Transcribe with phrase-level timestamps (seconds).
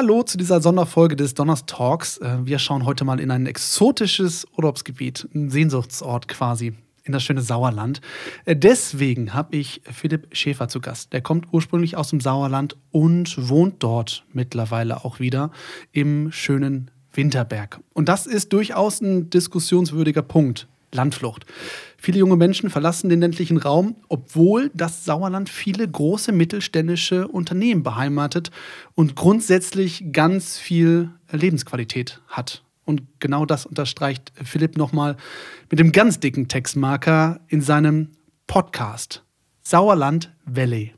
[0.00, 2.18] Hallo zu dieser Sonderfolge des Donners Talks.
[2.18, 7.42] Äh, wir schauen heute mal in ein exotisches Urlaubsgebiet, ein Sehnsuchtsort quasi, in das schöne
[7.42, 8.00] Sauerland.
[8.44, 11.12] Äh, deswegen habe ich Philipp Schäfer zu Gast.
[11.12, 15.50] Der kommt ursprünglich aus dem Sauerland und wohnt dort mittlerweile auch wieder
[15.90, 17.80] im schönen Winterberg.
[17.92, 20.68] Und das ist durchaus ein diskussionswürdiger Punkt.
[20.92, 21.44] Landflucht.
[22.00, 28.52] Viele junge Menschen verlassen den ländlichen Raum, obwohl das Sauerland viele große mittelständische Unternehmen beheimatet
[28.94, 32.62] und grundsätzlich ganz viel Lebensqualität hat.
[32.84, 35.16] Und genau das unterstreicht Philipp nochmal
[35.70, 38.10] mit dem ganz dicken Textmarker in seinem
[38.46, 39.24] Podcast
[39.62, 40.97] Sauerland Valley.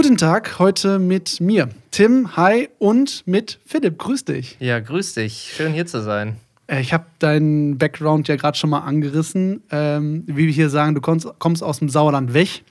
[0.00, 3.98] Guten Tag, heute mit mir, Tim, hi und mit Philipp.
[3.98, 4.56] Grüß dich.
[4.60, 5.52] Ja, grüß dich.
[5.56, 6.36] Schön hier zu sein.
[6.68, 9.64] Äh, ich habe deinen Background ja gerade schon mal angerissen.
[9.72, 12.62] Ähm, wie wir hier sagen, du kommst, kommst, aus dem Sauerland weg,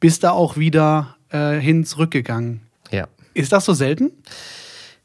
[0.00, 2.62] bist da auch wieder äh, hin zurückgegangen.
[2.90, 3.06] Ja.
[3.34, 4.10] Ist das so selten?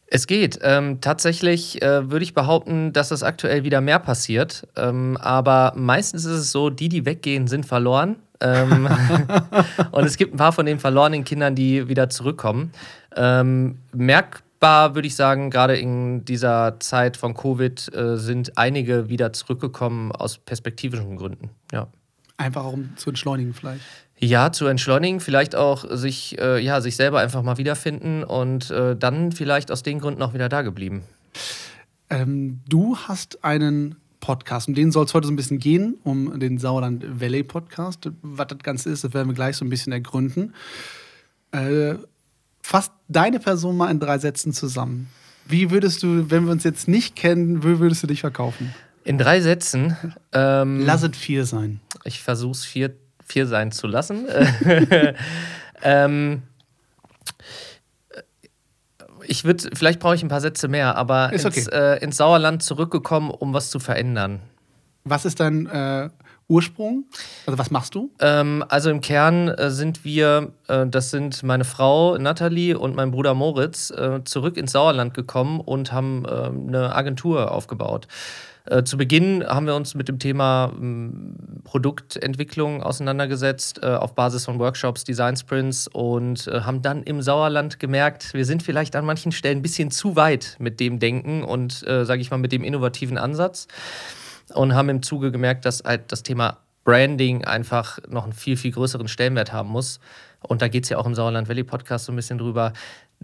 [0.08, 0.59] Es geht.
[0.61, 4.69] Ähm, tatsächlich äh, würde ich behaupten, dass es aktuell wieder mehr passiert.
[4.78, 8.16] Ähm, aber meistens ist es so, die, die weggehen, sind verloren.
[8.41, 8.88] Ähm,
[9.91, 12.72] und es gibt ein paar von den verlorenen Kindern, die wieder zurückkommen.
[13.16, 19.33] Ähm, merkbar würde ich sagen, gerade in dieser Zeit von Covid äh, sind einige wieder
[19.33, 21.50] zurückgekommen aus perspektivischen Gründen.
[21.72, 21.88] Ja.
[22.38, 23.81] Einfach um zu entschleunigen vielleicht.
[24.17, 28.95] Ja, zu entschleunigen, vielleicht auch sich, äh, ja, sich selber einfach mal wiederfinden und äh,
[28.95, 31.03] dann vielleicht aus den Gründen auch wieder da geblieben.
[32.09, 33.95] Ähm, du hast einen
[34.26, 34.68] Podcast.
[34.68, 38.09] Um den soll es heute so ein bisschen gehen, um den Sauerland Valley Podcast.
[38.23, 40.56] Was das Ganze ist, das werden wir gleich so ein bisschen ergründen.
[41.52, 41.94] Äh,
[42.64, 45.09] fass deine Person mal in drei Sätzen zusammen.
[45.48, 48.73] Wie würdest du, wenn wir uns jetzt nicht kennen, wie würdest du dich verkaufen?
[49.03, 49.96] In drei Sätzen.
[50.31, 51.80] Ähm, Lass es vier sein.
[52.03, 54.26] Ich versuche es vier, vier sein zu lassen.
[55.84, 56.41] ähm,
[59.28, 62.63] ich würde, vielleicht brauche ich ein paar Sätze mehr, aber ist ins, äh, ins, Sauerland
[62.63, 64.40] zurückgekommen, um was zu verändern.
[65.03, 66.09] Was ist dein äh,
[66.47, 67.06] Ursprung?
[67.46, 68.12] Also was machst du?
[68.19, 73.12] Ähm, also im Kern äh, sind wir, äh, das sind meine Frau Nathalie und mein
[73.12, 78.08] Bruder Moritz, äh, zurück ins Sauerland gekommen und haben ähm, eine Agentur aufgebaut.
[78.66, 84.46] Äh, zu Beginn haben wir uns mit dem Thema ähm, Produktentwicklung auseinandergesetzt, äh, auf Basis
[84.46, 89.06] von Workshops, Design Sprints und äh, haben dann im Sauerland gemerkt, wir sind vielleicht an
[89.06, 92.52] manchen Stellen ein bisschen zu weit mit dem Denken und, äh, sage ich mal, mit
[92.52, 93.68] dem innovativen Ansatz.
[94.53, 98.72] Und haben im Zuge gemerkt, dass halt das Thema Branding einfach noch einen viel, viel
[98.72, 100.00] größeren Stellenwert haben muss.
[100.47, 102.74] Und da geht es ja auch im Sauerland Valley Podcast so ein bisschen drüber,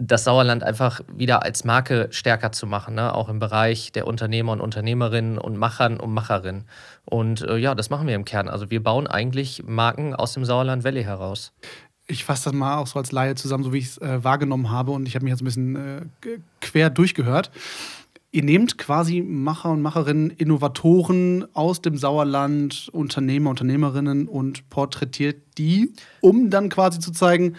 [0.06, 3.14] das Sauerland einfach wieder als Marke stärker zu machen, ne?
[3.14, 6.64] auch im Bereich der Unternehmer und Unternehmerinnen und Machern und Macherinnen.
[7.04, 8.48] Und äh, ja, das machen wir im Kern.
[8.48, 11.52] Also wir bauen eigentlich Marken aus dem Sauerland Valley heraus.
[12.08, 14.70] Ich fasse das mal auch so als Laie zusammen, so wie ich es äh, wahrgenommen
[14.70, 16.00] habe und ich habe mich jetzt ein bisschen äh,
[16.60, 17.50] quer durchgehört.
[18.34, 25.92] Ihr nehmt quasi Macher und Macherinnen, Innovatoren aus dem Sauerland, Unternehmer, Unternehmerinnen und porträtiert die,
[26.22, 27.56] um dann quasi zu zeigen,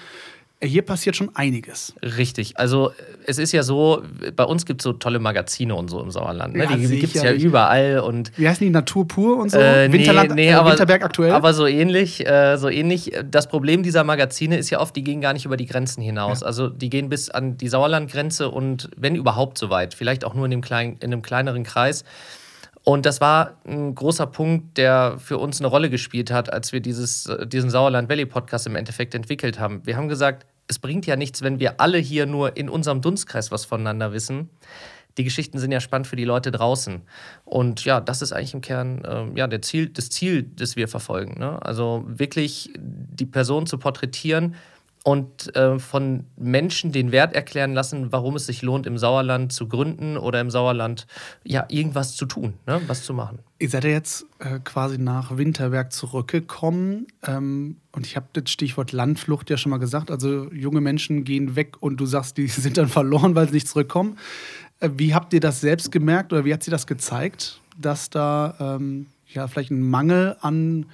[0.63, 1.93] hier passiert schon einiges.
[2.01, 2.57] Richtig.
[2.57, 2.91] Also
[3.25, 4.03] es ist ja so,
[4.35, 6.55] bei uns gibt es so tolle Magazine und so im Sauerland.
[6.55, 6.63] Ne?
[6.63, 7.99] Ja, die gibt es ja überall.
[7.99, 8.71] Und, Wie heißen die?
[8.71, 9.59] Natur pur und so?
[9.59, 11.31] Äh, Winterland, nee, nee, äh, aber, Winterberg aktuell?
[11.31, 13.11] Aber so ähnlich, äh, so ähnlich.
[13.29, 16.41] Das Problem dieser Magazine ist ja oft, die gehen gar nicht über die Grenzen hinaus.
[16.41, 16.47] Ja.
[16.47, 20.45] Also die gehen bis an die Sauerlandgrenze und wenn überhaupt so weit, vielleicht auch nur
[20.45, 22.03] in, dem klein, in einem kleineren Kreis.
[22.85, 26.81] Und das war ein großer Punkt, der für uns eine Rolle gespielt hat, als wir
[26.81, 29.81] dieses, diesen Sauerland Valley Podcast im Endeffekt entwickelt haben.
[29.85, 33.51] Wir haben gesagt, es bringt ja nichts, wenn wir alle hier nur in unserem Dunstkreis
[33.51, 34.49] was voneinander wissen.
[35.17, 37.01] Die Geschichten sind ja spannend für die Leute draußen.
[37.45, 40.87] Und ja, das ist eigentlich im Kern äh, ja, der Ziel, das Ziel, das wir
[40.87, 41.39] verfolgen.
[41.39, 41.63] Ne?
[41.63, 44.55] Also wirklich die Person zu porträtieren,
[45.03, 49.67] und äh, von Menschen den Wert erklären lassen, warum es sich lohnt, im Sauerland zu
[49.67, 51.07] gründen oder im Sauerland
[51.43, 52.81] ja irgendwas zu tun, ne?
[52.87, 53.39] was zu machen.
[53.59, 58.93] Ihr seid ja jetzt äh, quasi nach Winterberg zurückgekommen ähm, und ich habe das Stichwort
[58.93, 60.09] Landflucht ja schon mal gesagt.
[60.09, 63.67] Also junge Menschen gehen weg und du sagst, die sind dann verloren, weil sie nicht
[63.67, 64.17] zurückkommen.
[64.79, 68.77] Äh, wie habt ihr das selbst gemerkt oder wie hat sie das gezeigt, dass da
[68.79, 70.85] ähm, ja vielleicht ein Mangel an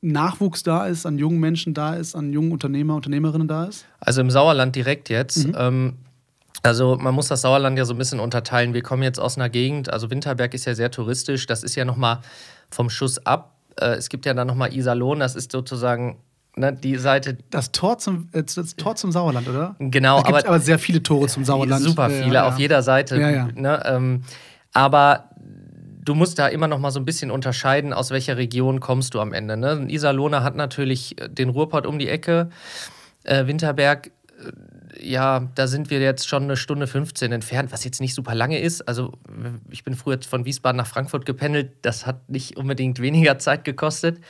[0.00, 3.86] Nachwuchs da ist, an jungen Menschen da ist, an jungen Unternehmer, Unternehmerinnen da ist?
[4.00, 5.46] Also im Sauerland direkt jetzt.
[5.48, 5.54] Mhm.
[5.58, 5.92] Ähm,
[6.62, 8.74] also man muss das Sauerland ja so ein bisschen unterteilen.
[8.74, 11.84] Wir kommen jetzt aus einer Gegend, also Winterberg ist ja sehr touristisch, das ist ja
[11.84, 12.20] nochmal
[12.70, 13.54] vom Schuss ab.
[13.80, 16.18] Äh, es gibt ja dann nochmal Iserlohn, das ist sozusagen
[16.56, 17.38] ne, die Seite.
[17.50, 19.76] Das Tor zum, äh, das Tor zum Sauerland, oder?
[19.78, 20.18] Genau.
[20.18, 21.82] Es gibt aber, aber sehr viele Tore zum Sauerland.
[21.82, 22.48] Super viele, ja, ja.
[22.48, 23.20] auf jeder Seite.
[23.20, 24.22] Ja, ne, ähm,
[24.72, 25.27] Aber
[26.08, 29.20] du musst da immer noch mal so ein bisschen unterscheiden, aus welcher Region kommst du
[29.20, 29.56] am Ende.
[29.56, 29.86] Ne?
[29.88, 32.50] Iserlohner hat natürlich den Ruhrpott um die Ecke.
[33.24, 34.10] Äh, Winterberg
[35.00, 38.58] ja, da sind wir jetzt schon eine Stunde 15 entfernt, was jetzt nicht super lange
[38.58, 38.82] ist.
[38.88, 39.12] Also,
[39.70, 41.72] ich bin früher von Wiesbaden nach Frankfurt gependelt.
[41.82, 44.20] Das hat nicht unbedingt weniger Zeit gekostet.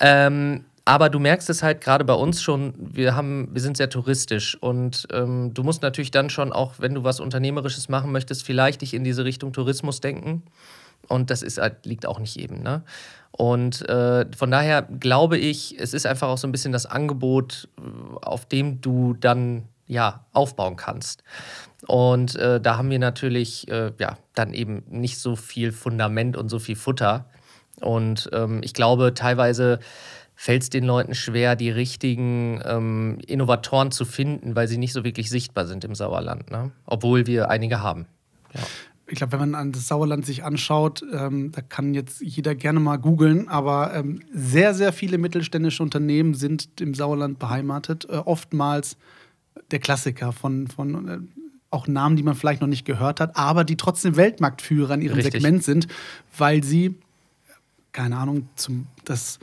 [0.00, 3.88] Ähm, aber du merkst es halt gerade bei uns schon, wir, haben, wir sind sehr
[3.88, 8.44] touristisch und ähm, du musst natürlich dann schon auch, wenn du was Unternehmerisches machen möchtest,
[8.44, 10.42] vielleicht dich in diese Richtung Tourismus denken.
[11.08, 12.62] Und das ist halt, liegt auch nicht jedem.
[12.62, 12.82] Ne?
[13.32, 17.68] Und äh, von daher glaube ich, es ist einfach auch so ein bisschen das Angebot,
[18.22, 21.22] auf dem du dann ja, aufbauen kannst.
[21.86, 26.48] Und äh, da haben wir natürlich äh, ja, dann eben nicht so viel Fundament und
[26.48, 27.26] so viel Futter.
[27.80, 29.80] Und ähm, ich glaube, teilweise
[30.34, 35.04] fällt es den Leuten schwer, die richtigen ähm, Innovatoren zu finden, weil sie nicht so
[35.04, 36.70] wirklich sichtbar sind im Sauerland, ne?
[36.86, 38.06] obwohl wir einige haben.
[38.54, 38.60] Ja.
[39.12, 42.80] Ich glaube, wenn man an das Sauerland sich anschaut, ähm, da kann jetzt jeder gerne
[42.80, 48.06] mal googeln, aber ähm, sehr, sehr viele mittelständische Unternehmen sind im Sauerland beheimatet.
[48.08, 48.96] Äh, oftmals
[49.70, 51.18] der Klassiker von, von äh,
[51.68, 55.16] auch Namen, die man vielleicht noch nicht gehört hat, aber die trotzdem Weltmarktführer in ihrem
[55.16, 55.34] Richtig.
[55.34, 55.88] Segment sind,
[56.38, 56.94] weil sie,
[57.92, 59.40] keine Ahnung, zum, das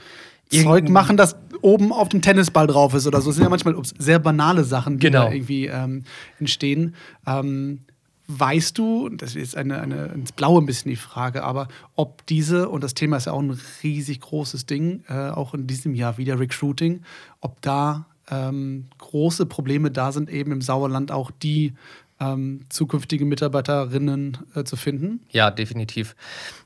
[0.49, 3.29] Zeug machen, das oben auf dem Tennisball drauf ist oder so.
[3.29, 5.25] Das sind ja manchmal ups, sehr banale Sachen, die genau.
[5.25, 6.05] da irgendwie ähm,
[6.39, 6.95] entstehen.
[7.27, 7.81] Ähm,
[8.29, 12.69] weißt du, das ist eine, eine, ins Blaue ein bisschen die Frage, aber ob diese,
[12.69, 16.19] und das Thema ist ja auch ein riesig großes Ding, äh, auch in diesem Jahr
[16.19, 17.01] wieder Recruiting,
[17.41, 21.73] ob da ähm, große Probleme da sind, eben im Sauerland auch die
[22.19, 25.21] ähm, zukünftige Mitarbeiterinnen äh, zu finden?
[25.31, 26.15] Ja, definitiv.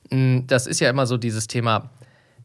[0.09, 1.91] Mm, das ist ja immer so dieses Thema,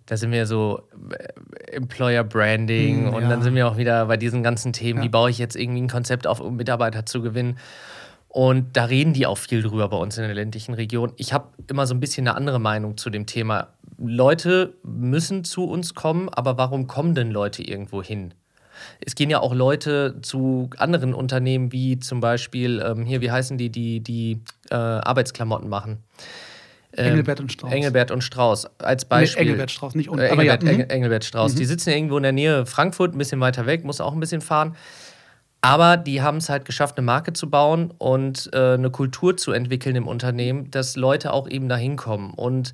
[0.07, 3.29] da sind wir so äh, Employer Branding hm, und ja.
[3.29, 5.05] dann sind wir auch wieder bei diesen ganzen Themen, ja.
[5.07, 7.59] wie baue ich jetzt irgendwie ein Konzept auf, um Mitarbeiter zu gewinnen.
[8.29, 11.13] Und da reden die auch viel drüber bei uns in der ländlichen Region.
[11.17, 13.69] Ich habe immer so ein bisschen eine andere Meinung zu dem Thema.
[13.97, 18.35] Leute müssen zu uns kommen, aber warum kommen denn Leute irgendwo hin?
[19.05, 23.59] es gehen ja auch Leute zu anderen Unternehmen, wie zum Beispiel, ähm, hier, wie heißen
[23.59, 24.41] die, die, die
[24.71, 25.99] äh, Arbeitsklamotten machen.
[26.97, 27.73] Ähm, Engelbert und Strauß.
[27.73, 29.43] Engelbert und Strauß als Beispiel.
[29.43, 30.25] Nee, Engelbert Strauß, nicht unten.
[30.25, 30.81] Äh, Engelbert, ja, mhm.
[30.81, 31.55] Engelbert Strauß.
[31.55, 31.59] Mhm.
[31.59, 34.41] Die sitzen irgendwo in der Nähe Frankfurt, ein bisschen weiter weg, muss auch ein bisschen
[34.41, 34.75] fahren.
[35.61, 39.53] Aber die haben es halt geschafft, eine Marke zu bauen und äh, eine Kultur zu
[39.53, 42.33] entwickeln im Unternehmen, dass Leute auch eben dahin kommen.
[42.33, 42.73] Und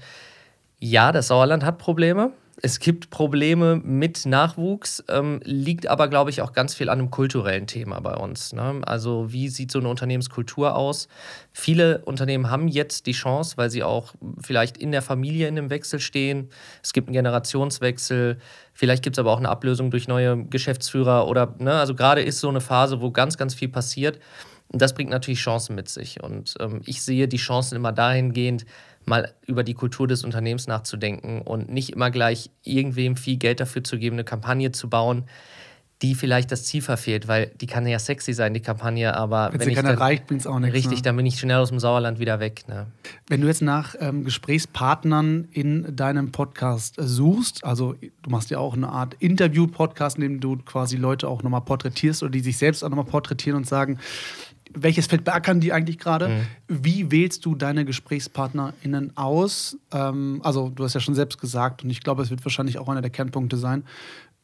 [0.79, 2.33] ja, das Sauerland hat Probleme
[2.65, 7.11] es gibt Probleme mit Nachwuchs, ähm, liegt aber, glaube ich, auch ganz viel an einem
[7.11, 8.55] kulturellen Thema bei uns.
[8.55, 8.81] Ne?
[8.87, 11.09] Also wie sieht so eine Unternehmenskultur aus?
[11.53, 15.69] Viele Unternehmen haben jetzt die Chance, weil sie auch vielleicht in der Familie in einem
[15.69, 16.49] Wechsel stehen.
[16.83, 18.39] Es gibt einen Generationswechsel.
[18.73, 21.75] Vielleicht gibt es aber auch eine Ablösung durch neue Geschäftsführer oder, ne?
[21.75, 24.19] also gerade ist so eine Phase, wo ganz, ganz viel passiert.
[24.69, 26.23] Und das bringt natürlich Chancen mit sich.
[26.23, 28.65] Und ähm, ich sehe die Chancen immer dahingehend,
[29.07, 33.85] mal über die Kultur des Unternehmens nachzudenken und nicht immer gleich irgendwem viel Geld dafür
[33.85, 35.25] zu geben, eine Kampagne zu bauen,
[36.03, 39.61] die vielleicht das Ziel verfehlt, weil die kann ja sexy sein, die Kampagne, aber wenn,
[39.61, 40.75] wenn sie keiner erreicht, bringt es auch nichts.
[40.75, 41.03] Richtig, ne?
[41.03, 42.65] dann bin ich schnell aus dem Sauerland wieder weg.
[42.69, 42.87] Ne?
[43.29, 48.75] Wenn du jetzt nach ähm, Gesprächspartnern in deinem Podcast suchst, also du machst ja auch
[48.75, 52.83] eine Art Interview-Podcast, in dem du quasi Leute auch nochmal porträtierst oder die sich selbst
[52.85, 53.99] auch nochmal porträtieren und sagen,
[54.75, 56.29] welches Feld beackern die eigentlich gerade?
[56.29, 56.47] Mhm.
[56.69, 59.77] Wie wählst du deine GesprächspartnerInnen aus?
[59.93, 62.89] Ähm, also, du hast ja schon selbst gesagt, und ich glaube, es wird wahrscheinlich auch
[62.89, 63.85] einer der Kernpunkte sein,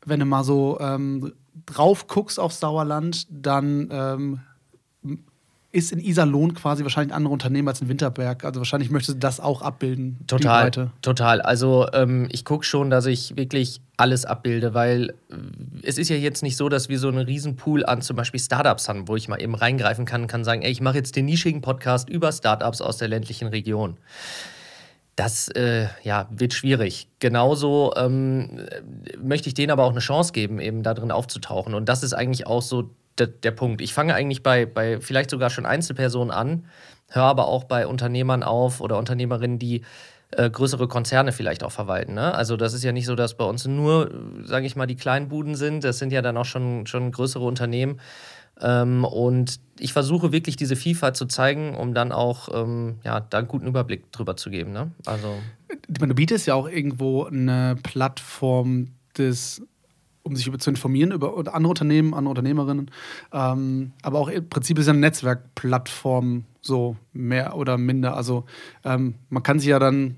[0.07, 1.33] wenn du mal so ähm,
[1.67, 4.41] drauf guckst aufs Sauerland, dann ähm,
[5.73, 8.45] ist in Iserlohn quasi wahrscheinlich ein anderer Unternehmen als in Winterberg.
[8.45, 10.19] Also wahrscheinlich möchtest du das auch abbilden.
[10.27, 11.41] Total, total.
[11.41, 15.37] Also ähm, ich gucke schon, dass ich wirklich alles abbilde, weil äh,
[15.83, 18.41] es ist ja jetzt nicht so, dass wir so einen riesen Pool an zum Beispiel
[18.41, 21.15] Startups haben, wo ich mal eben reingreifen kann und kann sagen, ey, ich mache jetzt
[21.15, 23.97] den nischigen Podcast über Startups aus der ländlichen Region.
[25.15, 27.07] Das äh, ja, wird schwierig.
[27.21, 28.67] Genauso ähm,
[29.23, 31.75] möchte ich denen aber auch eine Chance geben, eben da drin aufzutauchen.
[31.75, 33.81] Und das ist eigentlich auch so der, der Punkt.
[33.81, 36.67] Ich fange eigentlich bei, bei vielleicht sogar schon Einzelpersonen an,
[37.09, 39.83] höre aber auch bei Unternehmern auf oder Unternehmerinnen, die
[40.33, 42.15] äh, größere Konzerne vielleicht auch verwalten.
[42.15, 42.35] Ne?
[42.35, 44.11] Also das ist ja nicht so, dass bei uns nur,
[44.45, 45.83] sage ich mal, die kleinen Buden sind.
[45.83, 48.01] Das sind ja dann auch schon, schon größere Unternehmen.
[48.61, 53.39] Ähm, und ich versuche wirklich diese Vielfalt zu zeigen, um dann auch ähm, ja, da
[53.39, 54.73] einen guten Überblick drüber zu geben.
[54.73, 54.93] Ne?
[55.07, 55.35] Also
[55.89, 58.89] du bietest ja auch irgendwo eine Plattform
[59.19, 59.63] des
[60.31, 62.91] um sich über, zu informieren über andere Unternehmen, andere Unternehmerinnen.
[63.33, 68.17] Ähm, aber auch im Prinzip ist ja eine Netzwerkplattform so mehr oder minder.
[68.17, 68.45] Also
[68.85, 70.17] ähm, man kann sich ja dann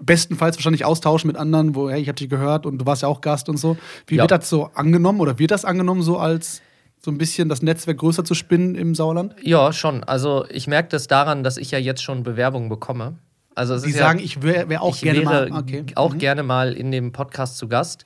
[0.00, 3.08] bestenfalls wahrscheinlich austauschen mit anderen, wo, hey, ich habe dich gehört und du warst ja
[3.08, 3.76] auch Gast und so.
[4.06, 4.22] Wie ja.
[4.22, 6.62] wird das so angenommen oder wird das angenommen so als
[7.00, 9.34] so ein bisschen das Netzwerk größer zu spinnen im Sauerland?
[9.42, 10.02] Ja, schon.
[10.04, 13.18] Also ich merke das daran, dass ich ja jetzt schon Bewerbungen bekomme.
[13.54, 15.60] Also Die sagen, ja, ich wäre wär auch ich gerne wäre mal.
[15.60, 15.84] Okay.
[15.94, 16.18] auch Mhm.
[16.18, 18.04] gerne mal in dem Podcast zu Gast.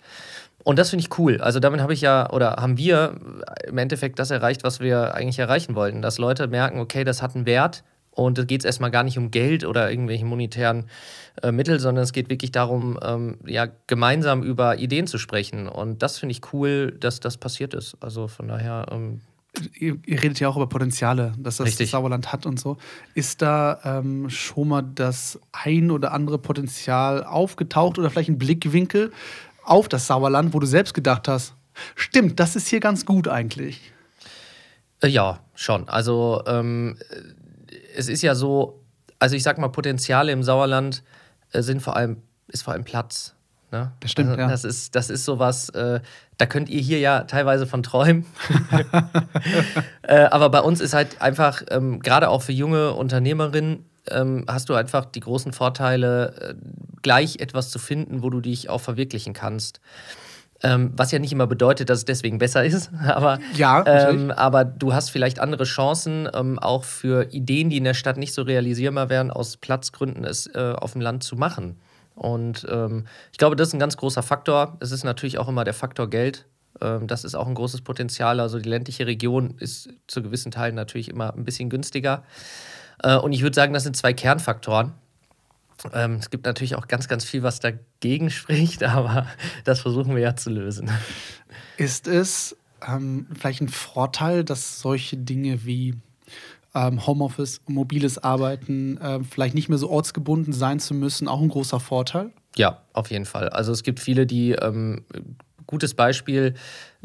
[0.65, 1.41] Und das finde ich cool.
[1.41, 3.15] Also damit habe ich ja, oder haben wir
[3.67, 6.03] im Endeffekt das erreicht, was wir eigentlich erreichen wollten.
[6.03, 7.85] Dass Leute merken, okay, das hat einen Wert.
[8.11, 10.87] Und da geht es erstmal gar nicht um Geld oder irgendwelche monetären
[11.41, 15.69] äh, Mittel, sondern es geht wirklich darum, ähm, ja, gemeinsam über Ideen zu sprechen.
[15.69, 17.97] Und das finde ich cool, dass das passiert ist.
[18.01, 19.21] Also von daher, ähm,
[19.75, 21.91] Ihr, ihr redet ja auch über Potenziale, dass das Richtig.
[21.91, 22.77] Sauerland hat und so.
[23.15, 29.11] Ist da ähm, schon mal das ein oder andere Potenzial aufgetaucht oder vielleicht ein Blickwinkel
[29.69, 31.55] auf das Sauerland, wo du selbst gedacht hast,
[31.95, 33.93] stimmt, das ist hier ganz gut eigentlich?
[35.03, 35.89] Äh, Ja, schon.
[35.89, 38.81] Also ähm, äh, es ist ja so,
[39.19, 41.03] also ich sag mal, Potenziale im Sauerland
[41.53, 43.35] äh, sind vor allem, ist vor allem Platz.
[43.71, 43.93] Ne?
[44.01, 44.49] Das stimmt, also, ja.
[44.49, 46.01] Das ist, das ist sowas, äh,
[46.39, 48.25] da könnt ihr hier ja teilweise von träumen.
[50.03, 54.69] äh, aber bei uns ist halt einfach, ähm, gerade auch für junge Unternehmerinnen, ähm, hast
[54.69, 56.55] du einfach die großen Vorteile, äh,
[57.03, 59.81] gleich etwas zu finden, wo du dich auch verwirklichen kannst.
[60.61, 64.65] Ähm, was ja nicht immer bedeutet, dass es deswegen besser ist, aber, Ja, ähm, aber
[64.65, 68.43] du hast vielleicht andere Chancen, ähm, auch für Ideen, die in der Stadt nicht so
[68.43, 71.79] realisierbar wären, aus Platzgründen es äh, auf dem Land zu machen.
[72.17, 74.77] Und ähm, ich glaube, das ist ein ganz großer Faktor.
[74.81, 76.47] Es ist natürlich auch immer der Faktor Geld.
[76.81, 78.41] Ähm, das ist auch ein großes Potenzial.
[78.41, 82.25] Also die ländliche Region ist zu gewissen Teilen natürlich immer ein bisschen günstiger.
[83.03, 84.93] Äh, und ich würde sagen, das sind zwei Kernfaktoren.
[85.93, 89.27] Ähm, es gibt natürlich auch ganz, ganz viel, was dagegen spricht, aber
[89.65, 90.91] das versuchen wir ja zu lösen.
[91.77, 95.95] Ist es ähm, vielleicht ein Vorteil, dass solche Dinge wie
[96.75, 101.49] ähm, Homeoffice, mobiles Arbeiten ähm, vielleicht nicht mehr so ortsgebunden sein zu müssen, auch ein
[101.49, 102.31] großer Vorteil?
[102.57, 103.49] Ja, auf jeden Fall.
[103.51, 105.05] Also es gibt viele, die, ähm,
[105.67, 106.55] gutes Beispiel,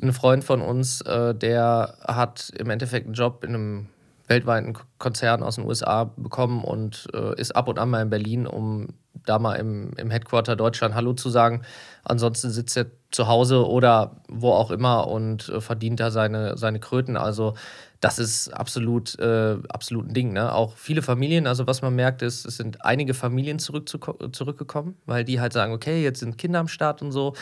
[0.02, 3.88] ein Freund von uns, äh, der hat im Endeffekt einen Job in einem
[4.34, 8.48] weltweiten Konzern aus den USA bekommen und äh, ist ab und an mal in Berlin,
[8.48, 8.88] um
[9.26, 11.64] da mal im, im Headquarter Deutschland Hallo zu sagen.
[12.04, 16.80] Ansonsten sitzt er zu Hause oder wo auch immer und äh, verdient da seine, seine
[16.80, 17.16] Kröten.
[17.16, 17.54] Also
[18.02, 20.34] das ist absolut, äh, absolut ein Ding.
[20.34, 20.54] Ne?
[20.54, 25.24] Auch viele Familien, also was man merkt, ist, es sind einige Familien zurückzuko- zurückgekommen, weil
[25.24, 27.34] die halt sagen, okay, jetzt sind Kinder am Start und so.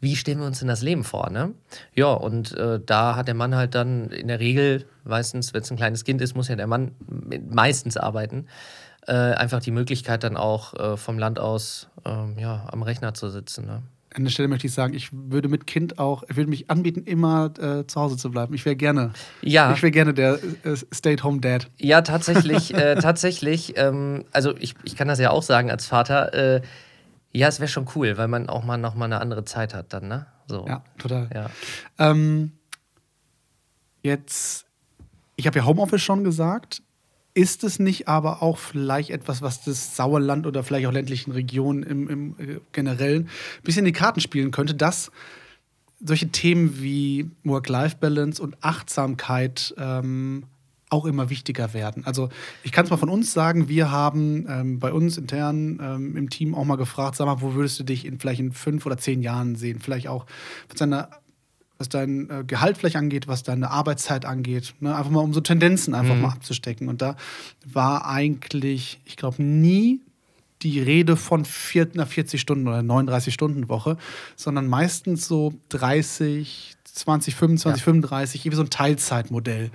[0.00, 1.30] Wie stellen wir uns denn das Leben vor?
[1.30, 1.52] Ne?
[1.94, 5.70] Ja, und äh, da hat der Mann halt dann in der Regel, meistens, wenn es
[5.70, 6.92] ein kleines Kind ist, muss ja der Mann
[7.50, 8.46] meistens arbeiten,
[9.06, 13.28] äh, einfach die Möglichkeit dann auch äh, vom Land aus ähm, ja, am Rechner zu
[13.30, 13.66] sitzen.
[13.66, 13.82] Ne?
[14.14, 17.02] An der Stelle möchte ich sagen, ich würde mit Kind auch, ich würde mich anbieten,
[17.04, 18.54] immer äh, zu Hause zu bleiben.
[18.54, 19.72] Ich wäre gerne, Ja.
[19.72, 21.68] ich wäre gerne der äh, Stay-at-home-Dad.
[21.78, 23.76] Ja, tatsächlich, äh, tatsächlich.
[23.76, 26.32] Ähm, also ich, ich kann das ja auch sagen als Vater.
[26.32, 26.62] Äh,
[27.32, 29.92] ja, es wäre schon cool, weil man auch mal noch mal eine andere Zeit hat
[29.92, 30.26] dann, ne?
[30.46, 30.64] So.
[30.68, 31.28] Ja, total.
[31.34, 31.50] Ja.
[31.98, 32.52] Ähm,
[34.02, 34.66] jetzt,
[35.36, 36.82] ich habe ja Homeoffice schon gesagt.
[37.34, 41.82] Ist es nicht aber auch vielleicht etwas, was das Sauerland oder vielleicht auch ländlichen Regionen
[41.82, 45.10] im, im äh, Generellen ein bisschen in die Karten spielen könnte, dass
[46.00, 50.44] solche Themen wie Work-Life-Balance und Achtsamkeit ähm,
[50.90, 52.04] auch immer wichtiger werden.
[52.06, 52.28] Also
[52.62, 56.30] ich kann es mal von uns sagen, wir haben ähm, bei uns intern ähm, im
[56.30, 58.96] Team auch mal gefragt, sag mal, wo würdest du dich in vielleicht in fünf oder
[58.96, 59.80] zehn Jahren sehen?
[59.80, 60.26] Vielleicht auch,
[60.68, 61.08] was deine
[61.78, 64.74] was dein äh, Gehalt vielleicht angeht, was deine Arbeitszeit angeht.
[64.80, 64.94] Ne?
[64.94, 66.22] Einfach mal um so Tendenzen einfach Mhm.
[66.22, 66.88] mal abzustecken.
[66.88, 67.16] Und da
[67.66, 70.00] war eigentlich, ich glaube, nie
[70.62, 73.98] die Rede von vier, einer 40 Stunden oder 39 Stunden Woche,
[74.36, 77.84] sondern meistens so 30, 20, 25, Ja.
[77.84, 79.70] 35, irgendwie so ein Teilzeitmodell.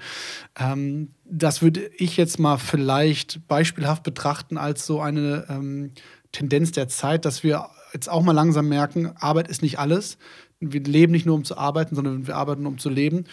[0.58, 5.92] Ähm, das würde ich jetzt mal vielleicht beispielhaft betrachten als so eine ähm,
[6.32, 10.18] Tendenz der Zeit, dass wir jetzt auch mal langsam merken, Arbeit ist nicht alles.
[10.60, 13.26] Wir leben nicht nur, um zu arbeiten, sondern wir arbeiten, um zu leben.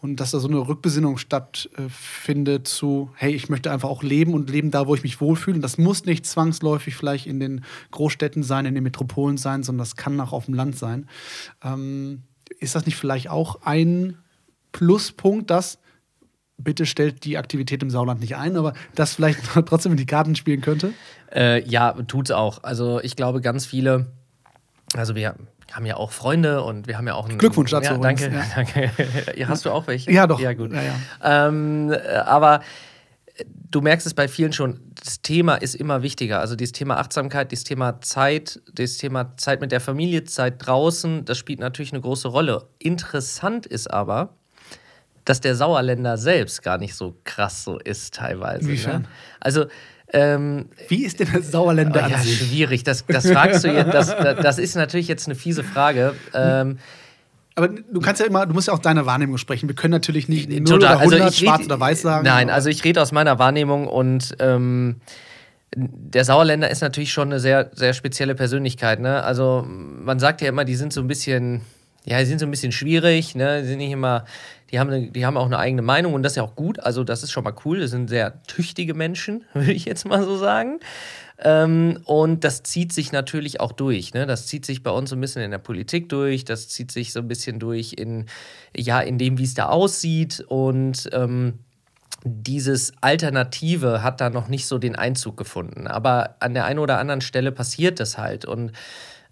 [0.00, 4.50] Und dass da so eine Rückbesinnung stattfindet zu, hey, ich möchte einfach auch leben und
[4.50, 5.56] leben da, wo ich mich wohlfühle.
[5.56, 9.78] Und das muss nicht zwangsläufig vielleicht in den Großstädten sein, in den Metropolen sein, sondern
[9.78, 11.08] das kann auch auf dem Land sein.
[11.62, 12.24] Ähm,
[12.60, 14.18] ist das nicht vielleicht auch ein
[14.72, 15.78] Pluspunkt, dass,
[16.58, 20.36] bitte stellt die Aktivität im Sauerland nicht ein, aber das vielleicht trotzdem in die Karten
[20.36, 20.92] spielen könnte?
[21.34, 22.62] Äh, ja, tut's auch.
[22.62, 24.12] Also ich glaube, ganz viele,
[24.94, 25.34] also wir
[25.72, 27.38] haben ja auch Freunde und wir haben ja auch einen.
[27.38, 28.44] Glückwunsch dazu Ja, danke, ja.
[28.54, 28.90] danke.
[29.48, 30.12] Hast du auch welche?
[30.12, 30.40] Ja, doch.
[30.40, 30.72] Ja, gut.
[30.72, 31.48] Ja, ja.
[31.48, 32.60] Ähm, äh, aber
[33.70, 36.40] du merkst es bei vielen schon, das Thema ist immer wichtiger.
[36.40, 41.24] Also dieses Thema Achtsamkeit, dieses Thema Zeit, das Thema Zeit mit der Familie, Zeit draußen,
[41.24, 42.68] das spielt natürlich eine große Rolle.
[42.78, 44.34] Interessant ist aber,
[45.24, 48.66] dass der Sauerländer selbst gar nicht so krass so ist teilweise.
[48.66, 49.02] Inwiefern?
[49.02, 49.08] Ne?
[49.40, 49.66] Also
[50.14, 52.38] ähm, Wie ist denn der Sauerländer Oh, an ja, sich?
[52.38, 52.84] schwierig.
[52.84, 53.92] Das, das fragst du jetzt.
[53.92, 56.14] Das, das ist natürlich jetzt eine fiese Frage.
[56.32, 56.78] Ähm,
[57.56, 59.68] Aber du kannst ja immer, du musst ja auch deine Wahrnehmung sprechen.
[59.68, 60.96] Wir können natürlich nicht 0 Total.
[60.96, 62.24] oder 100 Also schwarz red- oder weiß sagen.
[62.24, 64.96] Nein, aber- also ich rede aus meiner Wahrnehmung und ähm,
[65.76, 69.00] der Sauerländer ist natürlich schon eine sehr, sehr spezielle Persönlichkeit.
[69.00, 69.22] Ne?
[69.22, 71.62] Also man sagt ja immer, die sind so ein bisschen,
[72.04, 73.62] ja, die sind so ein bisschen schwierig, ne?
[73.62, 74.24] Die sind nicht immer,
[74.74, 76.80] die haben, eine, die haben auch eine eigene Meinung und das ist ja auch gut.
[76.80, 77.78] Also das ist schon mal cool.
[77.78, 80.80] Das sind sehr tüchtige Menschen, würde ich jetzt mal so sagen.
[81.38, 84.14] Ähm, und das zieht sich natürlich auch durch.
[84.14, 84.26] Ne?
[84.26, 87.12] Das zieht sich bei uns so ein bisschen in der Politik durch, das zieht sich
[87.12, 88.26] so ein bisschen durch in,
[88.76, 90.44] ja, in dem, wie es da aussieht.
[90.48, 91.60] Und ähm,
[92.24, 95.86] dieses Alternative hat da noch nicht so den Einzug gefunden.
[95.86, 98.44] Aber an der einen oder anderen Stelle passiert das halt.
[98.44, 98.72] Und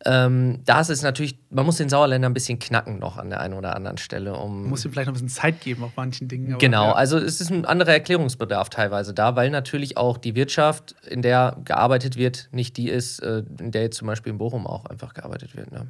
[0.05, 3.55] ähm, das ist natürlich, man muss den Sauerländer ein bisschen knacken noch an der einen
[3.55, 4.63] oder anderen Stelle, um.
[4.63, 6.59] Man muss ihm vielleicht noch ein bisschen Zeit geben auf manchen Dingen.
[6.59, 6.93] Genau, ja.
[6.93, 11.57] also es ist ein anderer Erklärungsbedarf teilweise da, weil natürlich auch die Wirtschaft, in der
[11.65, 15.15] gearbeitet wird, nicht die ist, äh, in der jetzt zum Beispiel in Bochum auch einfach
[15.15, 15.71] gearbeitet wird.
[15.71, 15.87] Ne?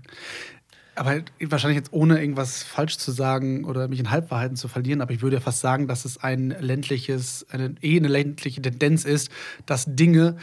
[0.94, 5.12] Aber wahrscheinlich jetzt ohne irgendwas falsch zu sagen oder mich in Halbwahrheiten zu verlieren, aber
[5.12, 9.30] ich würde ja fast sagen, dass es ein ländliches, eine, eh eine ländliche Tendenz ist,
[9.64, 10.36] dass Dinge,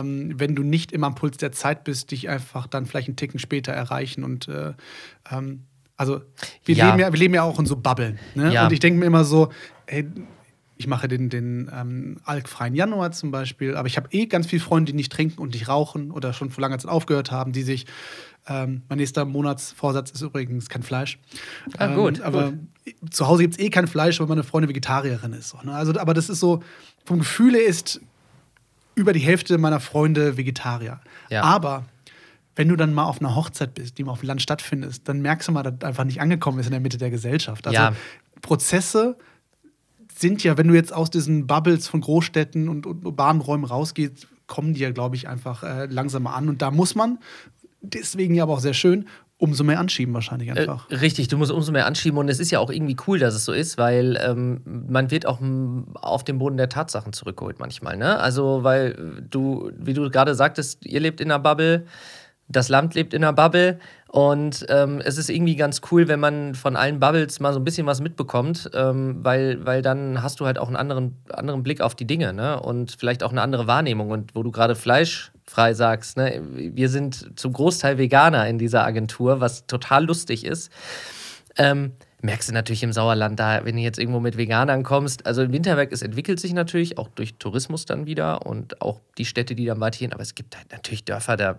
[0.00, 3.16] ähm, wenn du nicht immer am Puls der Zeit bist, dich einfach dann vielleicht einen
[3.16, 4.24] Ticken später erreichen.
[4.24, 4.72] Und äh,
[5.30, 5.64] ähm,
[5.96, 6.20] also
[6.64, 6.86] wir, Ja.
[6.88, 8.18] leben ja, wir leben ja auch in so Bubbeln.
[8.34, 8.52] Ne?
[8.52, 8.66] Ja.
[8.66, 9.50] Und ich denke mir immer so,
[9.86, 10.06] ey,
[10.76, 14.62] ich mache den, den ähm, alkfreien Januar zum Beispiel, aber ich habe eh ganz viele
[14.62, 17.62] Freunde, die nicht trinken und nicht rauchen oder schon vor langer Zeit aufgehört haben, die
[17.62, 17.86] sich,
[18.48, 21.20] ähm, mein nächster Monatsvorsatz ist übrigens kein Fleisch.
[21.78, 22.52] Ah, gut, Ähm, aber
[23.10, 25.50] zu Hause gibt es eh kein Fleisch, weil meine Freundin Vegetarierin ist.
[25.50, 25.72] So, ne?
[25.72, 26.64] also, aber das ist so,
[27.04, 28.00] vom Gefühle ist
[28.94, 31.00] über die Hälfte meiner Freunde Vegetarier.
[31.30, 31.42] Ja.
[31.42, 31.84] Aber
[32.56, 35.22] wenn du dann mal auf einer Hochzeit bist, die mal auf dem Land stattfindet, dann
[35.22, 37.66] merkst du mal, dass das einfach nicht angekommen ist in der Mitte der Gesellschaft.
[37.66, 37.92] Also Ja.
[38.42, 39.16] Prozesse
[40.14, 44.28] sind ja, wenn du jetzt aus diesen Bubbles von Großstädten und, und urbanen Räumen rausgehst,
[44.46, 46.48] kommen die ja, glaube ich, einfach äh, langsamer an.
[46.48, 47.18] Und da muss man,
[47.80, 49.06] deswegen ja aber auch sehr schön,
[49.42, 50.88] umso mehr anschieben wahrscheinlich Äh, einfach.
[50.88, 53.44] richtig, du musst umso mehr anschieben und es ist ja auch irgendwie cool, dass es
[53.44, 55.40] so ist, weil ähm, man wird auch
[55.94, 57.96] auf den Boden der Tatsachen zurückgeholt manchmal.
[57.96, 58.20] Ne?
[58.20, 61.86] Also, weil äh, du, wie du gerade sagtest, ihr lebt in einer Bubble,
[62.46, 63.80] das Land lebt in einer Bubble
[64.12, 67.64] und ähm, es ist irgendwie ganz cool, wenn man von allen Bubbles mal so ein
[67.64, 71.80] bisschen was mitbekommt, ähm, weil, weil dann hast du halt auch einen anderen, anderen Blick
[71.80, 72.60] auf die Dinge ne?
[72.60, 74.10] und vielleicht auch eine andere Wahrnehmung.
[74.10, 76.42] Und wo du gerade fleischfrei sagst, ne?
[76.44, 80.70] wir sind zum Großteil Veganer in dieser Agentur, was total lustig ist.
[81.56, 85.24] Ähm, merkst du natürlich im Sauerland da, wenn du jetzt irgendwo mit Veganern kommst.
[85.24, 89.24] Also im Winterberg, es entwickelt sich natürlich auch durch Tourismus dann wieder und auch die
[89.24, 90.12] Städte, die dann weitergehen.
[90.12, 91.58] Aber es gibt halt natürlich Dörfer, da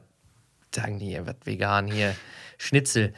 [0.75, 2.15] sagen die, was vegan hier,
[2.57, 3.13] Schnitzel.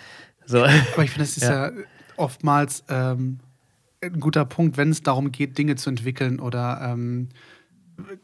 [0.45, 0.59] So.
[0.63, 1.71] Aber ich finde, das ist ja, Ja.
[2.17, 3.39] oftmals ähm,
[4.01, 7.29] ein guter Punkt, wenn es darum geht, Dinge zu entwickeln oder ähm,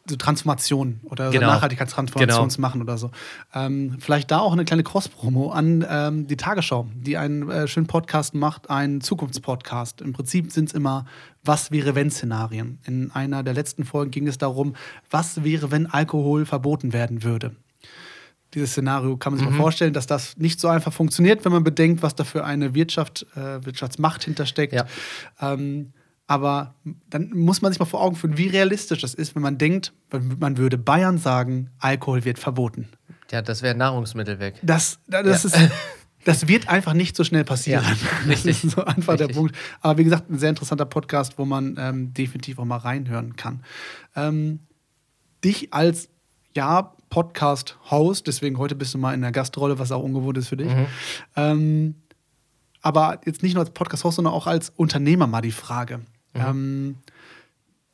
[0.06, 1.48] so Transformation oder so Genau.
[1.48, 2.50] Nachhaltigkeitstransformation Genau.
[2.50, 3.10] zu machen oder so.
[3.54, 7.88] Ähm, vielleicht da auch eine kleine Cross-Promo an ähm, die Tagesschau, die einen äh, schönen
[7.88, 10.02] Podcast macht, einen Zukunftspodcast.
[10.02, 11.06] Im Prinzip sind es immer
[11.44, 12.80] Was wäre wenn Szenarien.
[12.86, 14.76] In einer der letzten Folgen ging es darum,
[15.10, 17.56] was wäre, wenn Alkohol verboten werden würde
[18.54, 21.64] dieses Szenario kann man sich mal vorstellen, dass das nicht so einfach funktioniert, wenn man
[21.64, 24.74] bedenkt, was da für eine Wirtschaft, äh, Wirtschaftsmacht hintersteckt.
[24.74, 24.86] Ja.
[25.42, 25.94] Ähm,
[26.28, 26.76] aber
[27.10, 29.94] dann muss man sich mal vor Augen führen, wie realistisch das ist, wenn man denkt,
[30.40, 32.88] man würde Bayern sagen, Alkohol wird verboten.
[33.32, 34.56] Ja, das wäre Nahrungsmittel weg.
[34.62, 35.62] Das, das, Ja.
[35.62, 35.72] ist,
[36.26, 37.84] das wird einfach nicht so schnell passieren.
[37.84, 38.64] Ja, das richtig.
[38.64, 39.36] ist so einfach der Richtig.
[39.38, 39.56] Punkt.
[39.82, 43.64] Aber wie gesagt, ein sehr interessanter Podcast, wo man ähm, definitiv auch mal reinhören kann.
[44.16, 44.60] Ähm,
[45.44, 46.10] dich als
[46.56, 50.58] ja, Podcast-Host, deswegen heute bist du mal in der Gastrolle, was auch ungewohnt ist für
[50.58, 50.74] dich.
[50.74, 50.86] Mhm.
[51.36, 51.96] Ähm,
[52.82, 56.00] aber jetzt nicht nur als Podcast-Host, sondern auch als Unternehmer mal die Frage.
[56.34, 56.42] Mhm.
[56.42, 56.96] Ähm,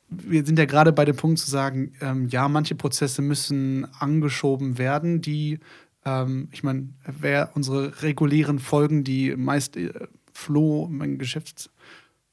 [0.08, 4.78] wir sind ja gerade bei dem Punkt zu sagen, ähm, ja, manche Prozesse müssen angeschoben
[4.78, 5.58] werden, die,
[6.06, 9.92] ähm, ich meine, wer unsere regulären Folgen, die meist äh,
[10.32, 11.18] Flo, mein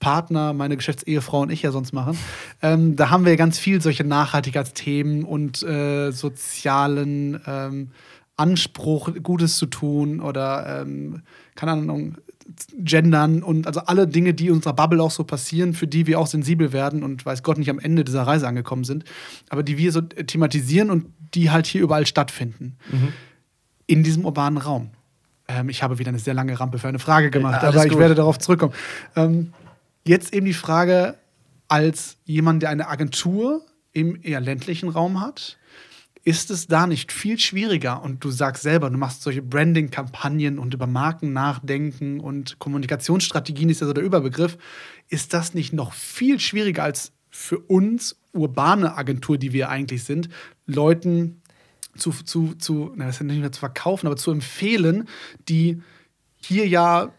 [0.05, 2.17] Geschäftspartner, meine Geschäftsehefrau und ich ja sonst machen,
[2.61, 7.91] ähm, da haben wir ganz viel solche Nachhaltigkeitsthemen und äh, sozialen ähm,
[8.37, 11.21] Anspruch, Gutes zu tun oder, ähm,
[11.55, 12.15] keine Ahnung,
[12.77, 16.19] gendern und also alle Dinge, die in unserer Bubble auch so passieren, für die wir
[16.19, 19.03] auch sensibel werden und weiß Gott nicht am Ende dieser Reise angekommen sind,
[19.49, 22.77] aber die wir so thematisieren und die halt hier überall stattfinden.
[23.87, 24.91] In diesem urbanen Raum.
[25.47, 27.91] Ähm, ich habe wieder eine sehr lange Rampe für eine Frage gemacht, alles aber ich
[27.91, 27.99] gut.
[27.99, 28.73] werde darauf zurückkommen.
[29.15, 29.53] Ähm,
[30.05, 31.17] jetzt eben die Frage,
[31.67, 35.57] als jemand, der eine Agentur im eher ländlichen Raum hat,
[36.23, 38.01] ist es da nicht viel schwieriger?
[38.01, 43.81] Und du sagst selber, du machst solche Branding-Kampagnen und über Marken nachdenken und Kommunikationsstrategien ist
[43.81, 44.57] ja so der Überbegriff.
[45.07, 50.29] Ist das nicht noch viel schwieriger als für uns, urbane Agentur, die wir eigentlich sind,
[50.65, 51.41] Leuten
[51.95, 55.07] zu, zu, zu na, das ist nicht mehr zu verkaufen, aber zu empfehlen,
[55.47, 55.81] die
[56.37, 57.11] hier ja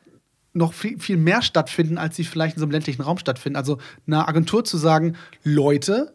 [0.57, 3.57] noch viel, viel mehr stattfinden, als sie vielleicht in so einem ländlichen Raum stattfinden.
[3.57, 6.15] Also einer Agentur zu sagen, Leute,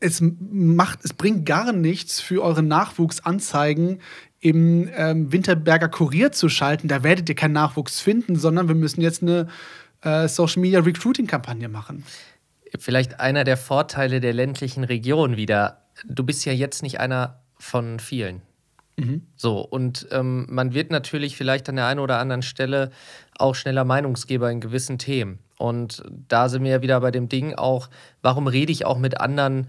[0.00, 4.00] es macht, es bringt gar nichts für eure Nachwuchsanzeigen
[4.40, 6.88] im ähm, Winterberger Kurier zu schalten.
[6.88, 9.48] Da werdet ihr keinen Nachwuchs finden, sondern wir müssen jetzt eine
[10.02, 12.04] äh, Social Media Recruiting Kampagne machen.
[12.78, 15.86] Vielleicht einer der Vorteile der ländlichen Region wieder.
[16.04, 18.42] Du bist ja jetzt nicht einer von vielen.
[18.96, 19.26] Mhm.
[19.36, 22.90] So, und ähm, man wird natürlich vielleicht an der einen oder anderen Stelle
[23.38, 25.40] auch schneller Meinungsgeber in gewissen Themen.
[25.58, 27.88] Und da sind wir ja wieder bei dem Ding auch,
[28.22, 29.68] warum rede ich auch mit anderen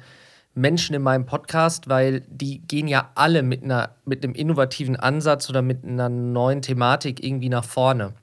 [0.54, 5.50] Menschen in meinem Podcast, weil die gehen ja alle mit, einer, mit einem innovativen Ansatz
[5.50, 8.14] oder mit einer neuen Thematik irgendwie nach vorne.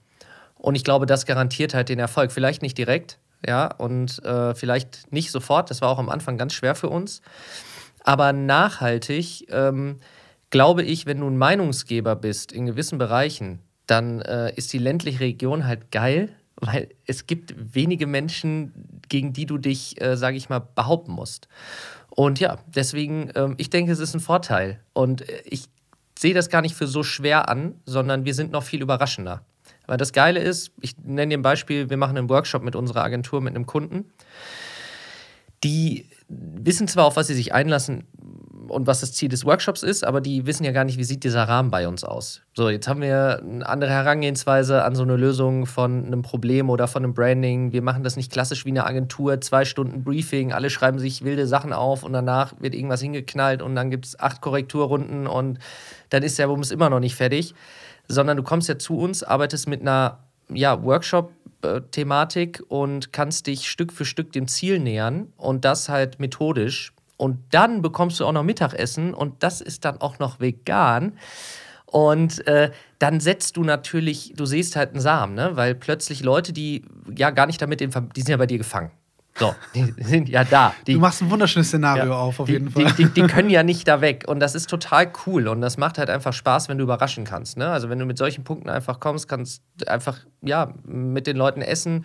[0.55, 2.33] Und ich glaube, das garantiert halt den Erfolg.
[2.33, 5.71] Vielleicht nicht direkt, ja, und äh, vielleicht nicht sofort.
[5.71, 7.21] Das war auch am Anfang ganz schwer für uns.
[8.05, 9.99] Aber nachhaltig ähm,
[10.53, 15.19] glaube ich, wenn du ein Meinungsgeber bist in gewissen Bereichen, dann äh, ist die ländliche
[15.21, 20.49] Region halt geil, weil es gibt wenige Menschen, gegen die du dich, äh, sage ich
[20.49, 21.49] mal, behaupten musst.
[22.11, 24.79] Und ja, deswegen, ähm, ich denke, es ist ein Vorteil.
[24.93, 25.65] Und äh, ich
[26.17, 29.45] sehe das gar nicht für so schwer an, sondern wir sind noch viel überraschender.
[29.87, 33.03] Weil das Geile ist, ich nenne dir ein Beispiel, wir machen einen Workshop mit unserer
[33.03, 34.13] Agentur, mit einem Kunden.
[35.65, 38.05] Die wissen zwar, auf was sie sich einlassen,
[38.69, 41.25] und was das Ziel des Workshops ist, aber die wissen ja gar nicht, wie sieht
[41.25, 42.43] dieser Rahmen bei uns aus.
[42.55, 46.89] So, jetzt haben wir eine andere Herangehensweise an so eine Lösung von einem Problem oder
[46.89, 47.73] von einem Branding.
[47.73, 51.47] Wir machen das nicht klassisch wie eine Agentur, zwei Stunden Briefing, alle schreiben sich wilde
[51.47, 55.59] Sachen auf und danach wird irgendwas hingeknallt und dann gibt es acht Korrekturrunden und
[56.11, 57.55] dann ist der Bums immer noch nicht fertig.
[58.09, 60.19] Sondern du kommst ja zu uns, arbeitest mit einer
[60.51, 66.93] ja, Workshop-Thematik und kannst dich Stück für Stück dem Ziel nähern und das halt methodisch
[67.23, 71.13] und dann bekommst du auch noch Mittagessen und das ist dann auch noch vegan.
[71.87, 75.53] Und äh, dann setzt du natürlich, du siehst halt einen Samen, ne?
[75.55, 76.85] weil plötzlich Leute, die
[77.17, 78.91] ja gar nicht damit, die sind ja bei dir gefangen.
[79.39, 80.75] So, die sind ja da.
[80.85, 82.87] Die, du machst ein wunderschönes Szenario ja, auf, auf die, jeden Fall.
[82.87, 84.25] Die, die, die, können ja nicht da weg.
[84.27, 85.47] Und das ist total cool.
[85.47, 87.57] Und das macht halt einfach Spaß, wenn du überraschen kannst.
[87.57, 87.69] Ne?
[87.69, 91.63] Also, wenn du mit solchen Punkten einfach kommst, kannst du einfach ja, mit den Leuten
[91.63, 92.05] essen.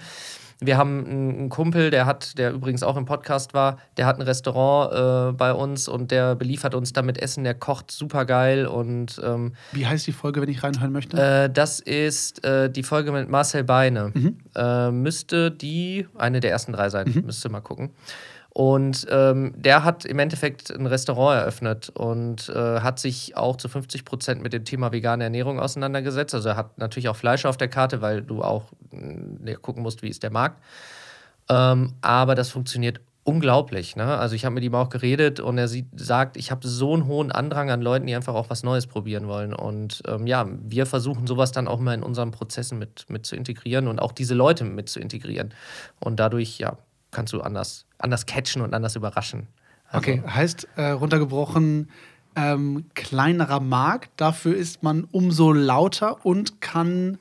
[0.60, 4.24] Wir haben einen Kumpel, der hat, der übrigens auch im Podcast war, der hat ein
[4.24, 9.22] Restaurant äh, bei uns und der beliefert uns damit Essen, der kocht super geil und
[9.24, 11.18] ähm, Wie heißt die Folge, wenn ich reinhören möchte?
[11.18, 14.12] Äh, das ist äh, die Folge mit Marcel Beine.
[14.14, 14.38] Mhm.
[14.56, 17.26] Äh, müsste die, eine der ersten drei sein, mhm.
[17.26, 17.92] müsste mal gucken.
[18.58, 23.70] Und ähm, der hat im Endeffekt ein Restaurant eröffnet und äh, hat sich auch zu
[23.70, 26.34] 50 Prozent mit dem Thema vegane Ernährung auseinandergesetzt.
[26.34, 30.02] Also er hat natürlich auch Fleisch auf der Karte, weil du auch äh, gucken musst,
[30.02, 30.60] wie ist der Markt.
[31.50, 33.96] Ähm, aber das funktioniert unglaublich.
[33.96, 34.18] Ne?
[34.18, 37.06] Also ich habe mit ihm auch geredet und er sieht, sagt, ich habe so einen
[37.06, 39.54] hohen Andrang an Leuten, die einfach auch was Neues probieren wollen.
[39.54, 43.36] Und ähm, ja, wir versuchen sowas dann auch mal in unseren Prozessen mit, mit zu
[43.36, 45.54] integrieren und auch diese Leute mit zu integrieren.
[46.00, 46.78] Und dadurch, ja,
[47.18, 49.48] kannst du anders, anders catchen und anders überraschen.
[49.90, 51.90] Also, okay, heißt äh, runtergebrochen,
[52.36, 57.18] ähm, kleinerer Markt, dafür ist man umso lauter und kann,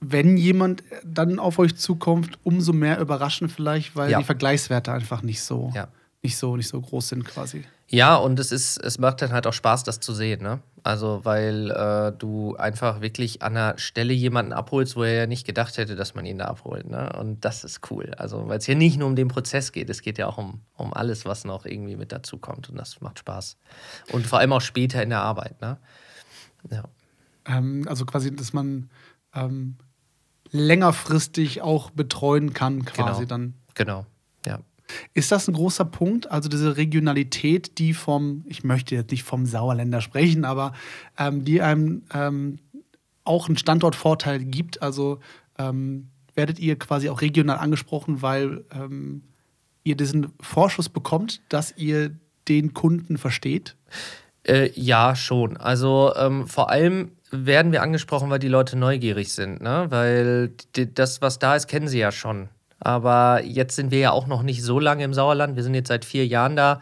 [0.00, 4.18] wenn jemand dann auf euch zukommt, umso mehr überraschen vielleicht, weil ja.
[4.18, 5.86] die Vergleichswerte einfach nicht so, ja.
[6.22, 7.64] Nicht so, nicht so groß sind quasi.
[7.90, 10.60] Ja, und es ist, es macht dann halt auch Spaß, das zu sehen, ne?
[10.82, 15.46] Also, weil äh, du einfach wirklich an einer Stelle jemanden abholst, wo er ja nicht
[15.46, 16.88] gedacht hätte, dass man ihn da abholt.
[16.88, 17.12] Ne?
[17.18, 18.14] Und das ist cool.
[18.16, 20.60] Also, weil es hier nicht nur um den Prozess geht, es geht ja auch um,
[20.76, 22.70] um alles, was noch irgendwie mit dazu kommt.
[22.70, 23.58] Und das macht Spaß.
[24.12, 25.60] Und vor allem auch später in der Arbeit.
[25.60, 25.78] Ne?
[26.70, 26.84] Ja.
[27.46, 28.88] Ähm, also quasi, dass man
[29.34, 29.76] ähm,
[30.50, 33.28] längerfristig auch betreuen kann, quasi genau.
[33.28, 33.54] dann.
[33.74, 34.06] Genau.
[35.14, 36.30] Ist das ein großer Punkt?
[36.30, 40.72] Also diese Regionalität, die vom, ich möchte jetzt nicht vom Sauerländer sprechen, aber
[41.18, 42.58] ähm, die einem ähm,
[43.24, 44.82] auch einen Standortvorteil gibt.
[44.82, 45.20] Also
[45.58, 49.22] ähm, werdet ihr quasi auch regional angesprochen, weil ähm,
[49.84, 52.12] ihr diesen Vorschuss bekommt, dass ihr
[52.48, 53.76] den Kunden versteht?
[54.44, 55.56] Äh, ja, schon.
[55.56, 59.86] Also ähm, vor allem werden wir angesprochen, weil die Leute neugierig sind, ne?
[59.90, 62.48] Weil das, was da ist, kennen sie ja schon.
[62.80, 65.56] Aber jetzt sind wir ja auch noch nicht so lange im Sauerland.
[65.56, 66.80] Wir sind jetzt seit vier Jahren da.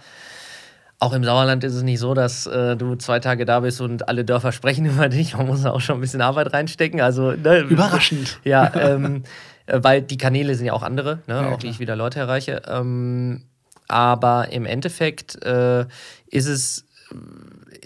[0.98, 4.08] Auch im Sauerland ist es nicht so, dass äh, du zwei Tage da bist und
[4.08, 5.36] alle Dörfer sprechen über dich.
[5.36, 7.00] Man muss auch schon ein bisschen Arbeit reinstecken.
[7.00, 8.40] Also, ne, Überraschend.
[8.44, 9.24] Ja, ähm,
[9.66, 12.18] äh, weil die Kanäle sind ja auch andere, ne, ja, auch wie ich wieder Leute
[12.18, 12.62] erreiche.
[12.66, 13.42] Ähm,
[13.88, 15.86] aber im Endeffekt äh,
[16.28, 16.86] ist es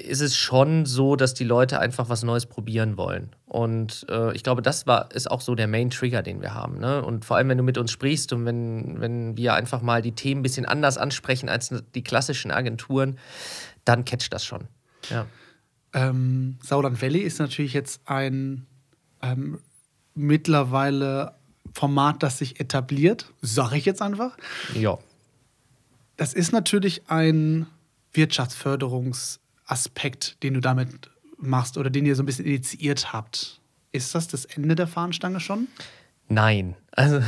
[0.00, 3.30] ist es schon so, dass die Leute einfach was Neues probieren wollen.
[3.46, 6.78] Und äh, ich glaube, das war, ist auch so der Main-Trigger, den wir haben.
[6.78, 7.02] Ne?
[7.04, 10.12] Und vor allem, wenn du mit uns sprichst und wenn, wenn wir einfach mal die
[10.12, 13.18] Themen ein bisschen anders ansprechen als die klassischen Agenturen,
[13.84, 14.68] dann catcht das schon.
[15.08, 15.26] Ja.
[15.92, 18.66] Ähm, Sauerland Valley ist natürlich jetzt ein
[19.22, 19.58] ähm,
[20.14, 21.34] mittlerweile
[21.74, 24.36] Format, das sich etabliert, sage ich jetzt einfach.
[24.74, 24.98] Ja.
[26.16, 27.66] Das ist natürlich ein
[29.70, 33.60] Wirtschaftsförderungsaspekt, den du damit machst oder den ihr so ein bisschen initiiert habt.
[33.92, 35.68] Ist das das Ende der Fahnenstange schon?
[36.28, 36.76] Nein.
[36.92, 37.20] Also.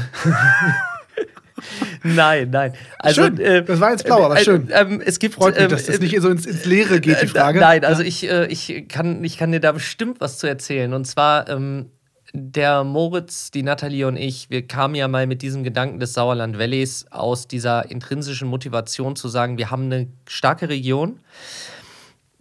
[2.02, 2.74] nein, nein.
[2.98, 3.38] Also, schön.
[3.38, 4.70] Äh, das war jetzt blau, aber äh, schön.
[4.70, 7.58] Äh, es gibt, Freut mich, dass das nicht so ins, ins Leere geht, die Frage.
[7.58, 10.92] Nein, also ich, äh, ich, kann, ich kann dir da bestimmt was zu erzählen.
[10.92, 11.86] Und zwar, ähm,
[12.34, 16.58] der Moritz, die Nathalie und ich, wir kamen ja mal mit diesem Gedanken des Sauerland
[16.58, 21.18] Valleys aus dieser intrinsischen Motivation zu sagen, wir haben eine starke Region.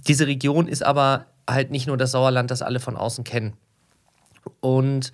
[0.07, 3.53] Diese Region ist aber halt nicht nur das Sauerland, das alle von außen kennen.
[4.59, 5.11] Und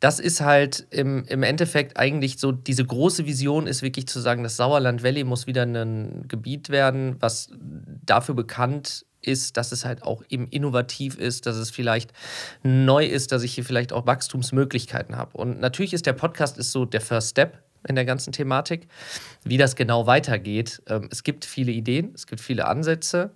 [0.00, 4.42] das ist halt im, im Endeffekt eigentlich so, diese große Vision ist wirklich zu sagen,
[4.42, 7.50] das Sauerland Valley muss wieder ein Gebiet werden, was
[8.06, 12.12] dafür bekannt ist, dass es halt auch eben innovativ ist, dass es vielleicht
[12.62, 15.36] neu ist, dass ich hier vielleicht auch Wachstumsmöglichkeiten habe.
[15.36, 18.88] Und natürlich ist der Podcast ist so der First Step in der ganzen Thematik,
[19.44, 20.82] wie das genau weitergeht.
[20.86, 23.32] Ähm, es gibt viele Ideen, es gibt viele Ansätze.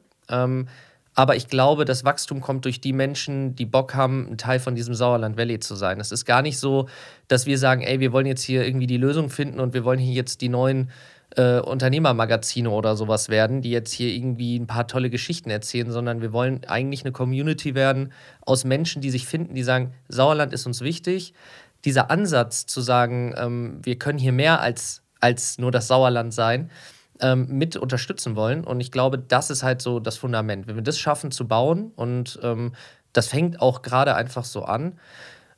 [1.15, 4.75] Aber ich glaube, das Wachstum kommt durch die Menschen, die Bock haben, ein Teil von
[4.75, 6.01] diesem Sauerland Valley zu sein.
[6.01, 6.89] Es ist gar nicht so,
[7.29, 10.01] dass wir sagen, ey, wir wollen jetzt hier irgendwie die Lösung finden und wir wollen
[10.01, 10.91] hier jetzt die neuen
[11.37, 16.21] äh, Unternehmermagazine oder sowas werden, die jetzt hier irgendwie ein paar tolle Geschichten erzählen, sondern
[16.21, 20.67] wir wollen eigentlich eine Community werden aus Menschen, die sich finden, die sagen, Sauerland ist
[20.67, 21.33] uns wichtig.
[21.85, 26.71] Dieser Ansatz zu sagen, ähm, wir können hier mehr als, als nur das Sauerland sein,
[27.21, 28.65] ähm, mit unterstützen wollen.
[28.65, 30.67] Und ich glaube, das ist halt so das Fundament.
[30.67, 32.73] Wenn wir das schaffen zu bauen und ähm,
[33.13, 34.99] das fängt auch gerade einfach so an,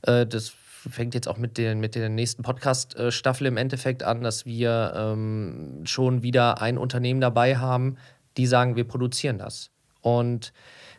[0.02, 0.52] äh, das
[0.88, 5.82] fängt jetzt auch mit, den, mit der nächsten Podcast-Staffel im Endeffekt an, dass wir ähm,
[5.84, 7.96] schon wieder ein Unternehmen dabei haben,
[8.36, 9.70] die sagen, wir produzieren das.
[10.00, 10.52] Und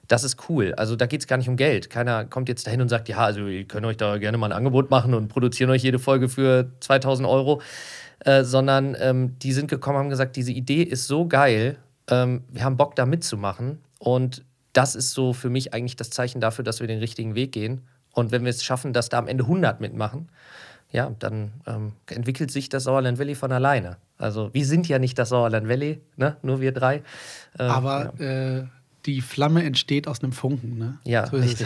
[0.07, 0.73] das ist cool.
[0.75, 1.89] Also da geht es gar nicht um Geld.
[1.89, 4.57] Keiner kommt jetzt dahin und sagt, ja, also ihr könnt euch da gerne mal ein
[4.57, 7.61] Angebot machen und produzieren euch jede Folge für 2000 Euro.
[8.19, 11.77] Äh, sondern ähm, die sind gekommen, haben gesagt, diese Idee ist so geil,
[12.09, 16.41] ähm, wir haben Bock da mitzumachen und das ist so für mich eigentlich das Zeichen
[16.41, 17.81] dafür, dass wir den richtigen Weg gehen.
[18.13, 20.29] Und wenn wir es schaffen, dass da am Ende 100 mitmachen,
[20.91, 23.97] ja, dann ähm, entwickelt sich das Sauerland Valley von alleine.
[24.17, 26.37] Also wir sind ja nicht das Sauerland Valley, ne?
[26.41, 27.03] nur wir drei.
[27.57, 28.25] Äh, Aber ja.
[28.59, 28.65] äh,
[29.07, 30.99] die Flamme entsteht aus einem Funken, ne?
[31.05, 31.65] Ja, so richtig.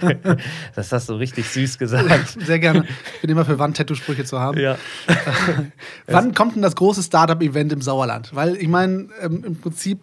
[0.74, 2.36] das hast du richtig süß gesagt.
[2.40, 2.86] Sehr gerne.
[3.14, 4.58] Ich bin immer für Wandtattoo-Sprüche zu haben.
[4.58, 4.78] Ja.
[6.06, 8.34] Wann kommt denn das große Startup-Event im Sauerland?
[8.34, 10.00] Weil ich meine, ähm, im Prinzip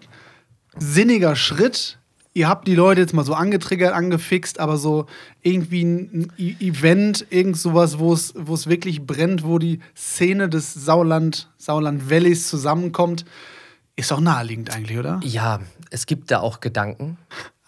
[0.77, 1.97] sinniger Schritt.
[2.35, 5.07] Ihr habt die Leute jetzt mal so angetriggert, angefixt, aber so
[5.41, 11.49] irgendwie ein e Event, irgend sowas, wo es wirklich brennt, wo die Szene des Sauerland,
[11.57, 13.25] Sauerland Valleys zusammenkommt,
[13.97, 15.19] ist doch naheliegend eigentlich, oder?
[15.23, 17.17] Ja, es gibt da auch Gedanken.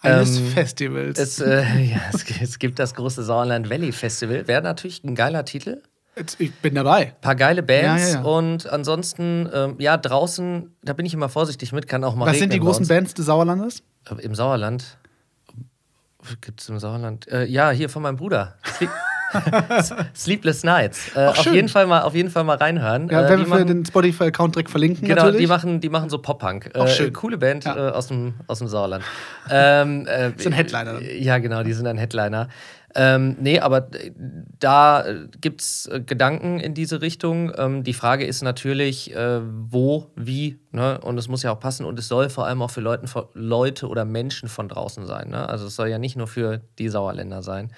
[0.00, 1.18] Eines ähm, Festivals.
[1.18, 4.48] Es, äh, ja, es, es, gibt das große Sauerland Valley Festival.
[4.48, 5.82] Wäre natürlich ein geiler Titel.
[6.38, 7.08] Ich bin dabei.
[7.08, 8.22] Ein paar geile Bands ja, ja, ja.
[8.22, 12.38] und ansonsten, ähm, ja, draußen, da bin ich immer vorsichtig mit, kann auch mal Was
[12.38, 13.82] sind die großen Bands des Sauerlandes?
[14.08, 14.98] Äh, Im Sauerland?
[16.40, 17.28] Gibt es im Sauerland?
[17.28, 18.56] Äh, ja, hier von meinem Bruder.
[20.14, 21.14] Sleepless Nights.
[21.14, 23.08] Äh, auf, jeden Fall mal, auf jeden Fall mal reinhören.
[23.08, 25.06] Ja, äh, werden wir den Spotify-Account direkt verlinken.
[25.06, 25.40] Genau, natürlich.
[25.40, 26.70] die machen, die machen so Pop-Punk.
[26.74, 27.88] Äh, coole Band ja.
[27.88, 29.04] äh, aus, dem, aus dem Sauerland.
[29.50, 31.00] ähm, äh, sind Headliner.
[31.02, 32.48] Ja, genau, die sind ein Headliner.
[32.94, 33.88] Ähm, nee, aber
[34.58, 35.04] da
[35.40, 37.52] gibt es äh, Gedanken in diese Richtung.
[37.56, 41.00] Ähm, die Frage ist natürlich, äh, wo, wie, ne?
[41.00, 43.86] und es muss ja auch passen und es soll vor allem auch für Leuten, Leute
[43.86, 45.30] oder Menschen von draußen sein.
[45.30, 45.48] Ne?
[45.48, 47.70] Also es soll ja nicht nur für die Sauerländer sein.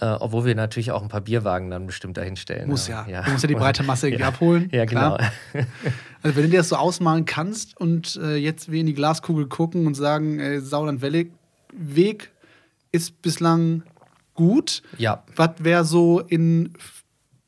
[0.00, 2.68] Äh, obwohl wir natürlich auch ein paar Bierwagen dann bestimmt dahinstellen.
[2.68, 3.06] Muss ja.
[3.08, 3.22] ja.
[3.22, 4.28] Du musst ja die breite Masse irgendwie ja.
[4.28, 4.68] abholen.
[4.72, 5.18] Ja, genau.
[6.20, 9.46] Also wenn du dir das so ausmalen kannst und äh, jetzt wir in die Glaskugel
[9.46, 11.30] gucken und sagen, äh, Sauerland Valley
[11.72, 12.32] Weg
[12.90, 13.84] ist bislang
[14.34, 14.82] gut.
[14.96, 15.22] Ja.
[15.36, 16.72] Was wäre so in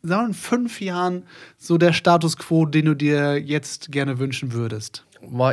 [0.02, 1.24] sagen wir, in fünf Jahren
[1.58, 5.04] so der Status quo, den du dir jetzt gerne wünschen würdest?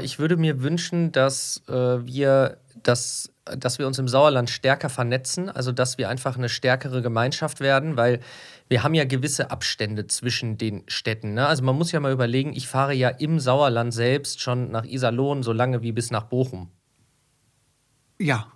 [0.03, 5.49] Ich würde mir wünschen, dass äh, wir das dass wir uns im Sauerland stärker vernetzen,
[5.49, 8.19] also dass wir einfach eine stärkere Gemeinschaft werden, weil
[8.69, 11.33] wir haben ja gewisse Abstände zwischen den Städten.
[11.33, 11.47] Ne?
[11.47, 15.43] Also man muss ja mal überlegen, ich fahre ja im Sauerland selbst schon nach Iserlohn
[15.43, 16.71] so lange wie bis nach Bochum.
[18.19, 18.47] Ja.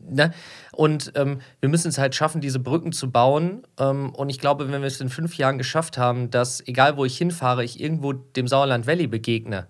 [0.00, 0.32] Ne?
[0.72, 3.66] Und ähm, wir müssen es halt schaffen, diese Brücken zu bauen.
[3.78, 7.04] Ähm, und ich glaube, wenn wir es in fünf Jahren geschafft haben, dass egal wo
[7.04, 9.66] ich hinfahre, ich irgendwo dem Sauerland Valley begegne,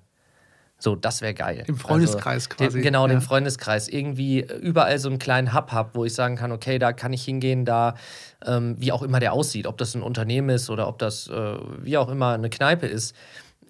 [0.80, 1.64] so, das wäre geil.
[1.66, 2.78] Im Freundeskreis also, quasi.
[2.78, 3.08] Den, genau, ja.
[3.08, 3.88] den Freundeskreis.
[3.88, 7.24] Irgendwie überall so einen kleinen Hub habe, wo ich sagen kann, okay, da kann ich
[7.24, 7.94] hingehen, da,
[8.46, 11.56] ähm, wie auch immer der aussieht, ob das ein Unternehmen ist oder ob das, äh,
[11.82, 13.16] wie auch immer, eine Kneipe ist.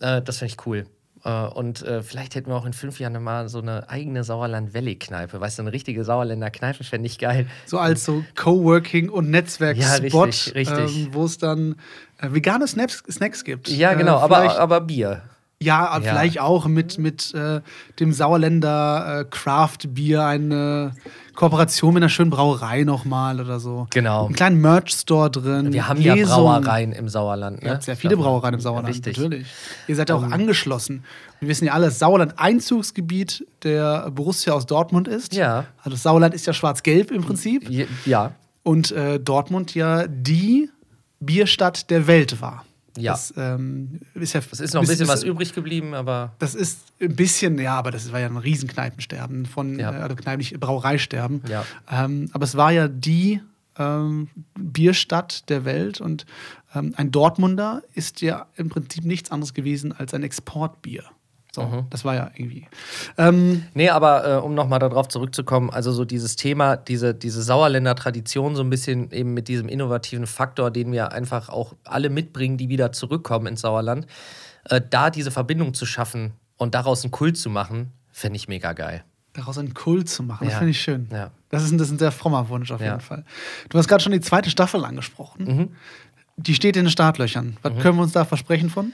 [0.00, 0.86] Äh, das finde ich cool.
[1.24, 4.74] Äh, und äh, vielleicht hätten wir auch in fünf Jahren mal so eine eigene Sauerland
[4.74, 5.40] Valley-Kneipe.
[5.40, 7.46] Weißt du, eine richtige Sauerländer Kneipe fände ich geil.
[7.64, 11.06] So als so Coworking- und Netzwerk-Spot, Ja, richtig, richtig.
[11.06, 11.76] ähm, wo es dann
[12.18, 13.68] äh, vegane Snacks, Snacks gibt.
[13.68, 15.22] Ja, Äh, genau, aber, aber Bier.
[15.60, 16.00] Ja, Ja.
[16.00, 17.60] vielleicht auch mit, mit äh,
[17.98, 20.92] dem Sauerländer äh, Craft Bier eine
[21.34, 23.88] Kooperation mit einer schönen Brauerei nochmal oder so.
[23.90, 24.26] Genau.
[24.26, 25.72] Einen kleinen Merch-Store drin.
[25.72, 26.62] Wir haben ja Lesungen.
[26.62, 27.62] Brauereien im Sauerland.
[27.62, 27.70] Ne?
[27.70, 29.16] habt sehr viele Brauereien im Sauerland, Richtig.
[29.16, 29.24] Ähm.
[29.24, 29.48] natürlich.
[29.88, 31.02] Ihr seid ja auch angeschlossen.
[31.40, 35.34] Wir wissen ja alle, dass Sauerland Einzugsgebiet der Borussia aus Dortmund ist.
[35.34, 35.64] Ja.
[35.78, 37.68] Also das Sauerland ist ja schwarz-gelb im Prinzip.
[38.06, 40.70] Ja, Und äh, Dortmund ja die
[41.18, 42.64] Bierstadt der Welt war.
[42.98, 43.12] Ja.
[43.12, 44.40] Das ähm, ist ja.
[44.50, 47.90] es ist noch ein bisschen was übrig geblieben, aber Das ist ein bisschen, ja, aber
[47.90, 49.92] das war ja ein Riesenkneipensterben von, Ja.
[49.92, 51.42] äh, also Kneipen, Brauereisterben.
[51.48, 51.64] Ja.
[51.90, 53.40] Ähm, aber es war ja die
[53.78, 56.26] ähm, Bierstadt der Welt und
[56.74, 61.04] ähm, ein Dortmunder ist ja im Prinzip nichts anderes gewesen als ein Exportbier.
[61.60, 61.86] So, Mhm.
[61.90, 62.66] das war ja irgendwie.
[63.16, 67.94] Ähm, Nee, aber äh, um nochmal darauf zurückzukommen, also so dieses Thema, diese, diese Sauerländer
[67.94, 72.56] Tradition, so ein bisschen eben mit diesem innovativen Faktor, den wir einfach auch alle mitbringen,
[72.56, 74.06] die wieder zurückkommen ins Sauerland,
[74.64, 78.72] äh, da diese Verbindung zu schaffen und daraus einen Kult zu machen, fände ich mega
[78.72, 79.04] geil.
[79.34, 80.58] daraus einen Kult zu machen, das Ja.
[80.58, 81.06] finde ich schön.
[81.12, 81.30] Ja.
[81.50, 82.88] Das, ist ein, das ist ein sehr frommer Wunsch auf Ja.
[82.88, 83.24] jeden Fall.
[83.68, 85.44] Du hast gerade schon die zweite Staffel angesprochen.
[85.44, 85.68] Mhm.
[86.36, 87.56] Die steht in den Startlöchern.
[87.62, 88.92] Was können wir uns da versprechen von?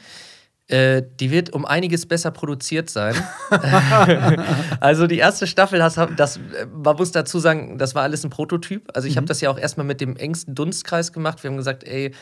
[0.66, 3.14] Äh, die wird um einiges besser produziert sein.
[4.81, 6.40] also die erste Staffel, das, das,
[6.72, 8.90] man muss dazu sagen, das war alles ein Prototyp.
[8.94, 11.42] Also ich habe das ja auch erstmal mit dem engsten Dunstkreis gemacht.
[11.42, 12.12] Wir haben gesagt, ey,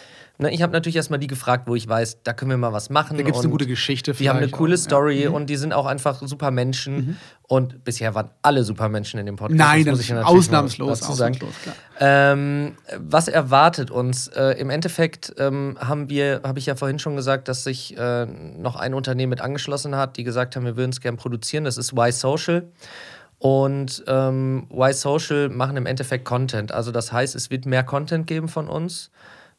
[0.43, 2.91] ne, ich habe natürlich erstmal die gefragt, wo ich weiß, da können wir mal was
[2.91, 3.17] machen.
[3.17, 4.13] Da gibt es eine gute Geschichte.
[4.13, 4.83] Die haben eine coole auch, ja.
[4.83, 4.85] Mhm.
[4.85, 7.19] Story und die sind auch einfach super Menschen.
[7.49, 9.59] Und bisher waren alle super Menschen in dem Podcast.
[9.59, 11.03] Nein, das das muss ich natürlich ausnahmslos.
[11.03, 11.75] ausnahmslos klar.
[12.01, 14.29] Ähm, was erwartet uns?
[14.29, 18.27] Äh, Im Endeffekt ähm, haben wir, habe ich ja vorhin schon gesagt, dass sich äh,
[18.27, 21.65] noch ein Unternehmen mit angeschlossen hat, die gesagt haben, wir würden es gern produzieren.
[21.65, 22.69] Das ist Y Social.
[23.39, 26.73] Und ähm, Y Social machen im Endeffekt Content.
[26.73, 29.11] Also das heißt, es wird mehr Content geben von uns.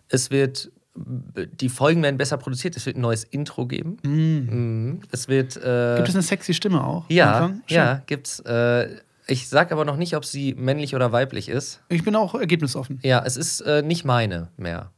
[0.09, 2.75] Es wird die Folgen werden besser produziert.
[2.75, 3.97] Es wird ein neues Intro geben.
[4.03, 5.01] Mhm.
[5.11, 7.05] Es wird äh, Gibt es eine sexy Stimme auch?
[7.09, 8.39] ja, ja, gibt's.
[8.41, 11.81] Äh, ich sag aber noch nicht, ob sie männlich oder weiblich ist.
[11.89, 12.99] Ich bin auch ergebnisoffen.
[13.03, 14.91] Ja, es ist äh, nicht meine mehr.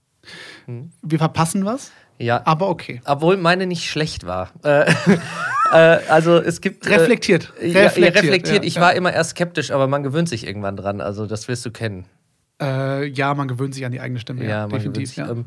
[1.04, 3.02] Wir verpassen was, Ja, aber okay.
[3.06, 4.50] obwohl meine nicht schlecht war.
[4.64, 4.92] Äh,
[5.72, 6.88] äh, also es gibt.
[6.88, 7.54] Äh, Reflektiert.
[7.62, 8.24] Ja, reflektiert.
[8.24, 8.82] Reflektiert, ja, ich ja.
[8.82, 11.02] war immer erst skeptisch, aber man gewöhnt sich irgendwann dran.
[11.02, 12.06] Also das wirst du kennen.
[12.62, 14.46] Äh, ja, man gewöhnt sich an die eigene Stimme.
[14.46, 15.10] Ja, gewöhnt definitiv.
[15.10, 15.18] sich.
[15.18, 15.30] Ja.
[15.30, 15.46] Ähm,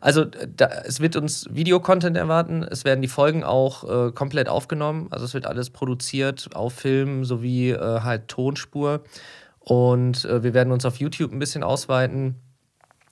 [0.00, 2.62] also da, es wird uns Videocontent erwarten.
[2.62, 5.08] Es werden die Folgen auch äh, komplett aufgenommen.
[5.10, 9.02] Also es wird alles produziert auf Film sowie äh, halt Tonspur.
[9.58, 12.36] Und äh, wir werden uns auf YouTube ein bisschen ausweiten.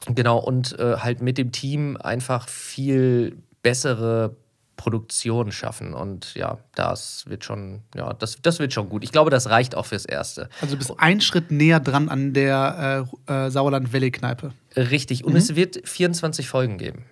[0.06, 4.36] Genau, und äh, halt mit dem Team einfach viel bessere
[4.76, 5.94] Produktion schaffen.
[5.94, 9.04] Und ja, das wird schon, ja, das, das wird schon gut.
[9.04, 10.48] Ich glaube, das reicht auch fürs Erste.
[10.60, 14.52] Also du bist einen Schritt näher dran an der äh, äh, Sauerland-Valley-Kneipe.
[14.76, 15.24] Richtig.
[15.24, 17.04] Und es wird 24 Folgen geben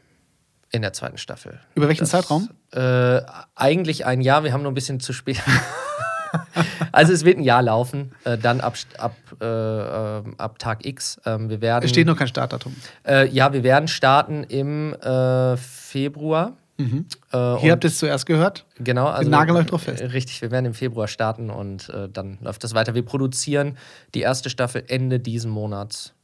[0.70, 1.60] in der zweiten Staffel.
[1.74, 2.48] Über welchen Das, Zeitraum?
[2.72, 3.20] Äh,
[3.54, 5.40] eigentlich ein Jahr, wir haben nur ein bisschen zu spät.
[6.92, 11.20] also es wird ein Jahr laufen, äh, dann ab, ab, äh, ähm, ab Tag X.
[11.26, 12.74] Ähm, wir werden, Es steht noch kein Startdatum.
[13.06, 15.56] äh, ja, wir werden starten im äh,
[16.88, 17.04] Februar.
[17.32, 18.66] Äh, Hier habt ihr es zuerst gehört.
[18.78, 20.02] Genau, also nageln euch drauf fest.
[20.02, 22.94] Richtig, wir werden im Februar starten und äh, dann läuft das weiter.
[22.94, 23.76] Wir produzieren
[24.14, 26.14] die erste Staffel Ende diesen Monats.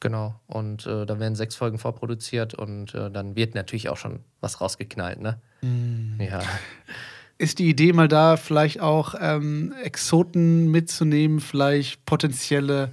[0.00, 0.38] Genau.
[0.46, 4.60] Und äh, da werden sechs Folgen vorproduziert und äh, dann wird natürlich auch schon was
[4.60, 5.40] rausgeknallt, ne?
[5.62, 6.20] Mm.
[6.20, 6.42] Ja.
[7.38, 12.92] Ist die Idee mal da, vielleicht auch ähm, Exoten mitzunehmen, vielleicht potenzielle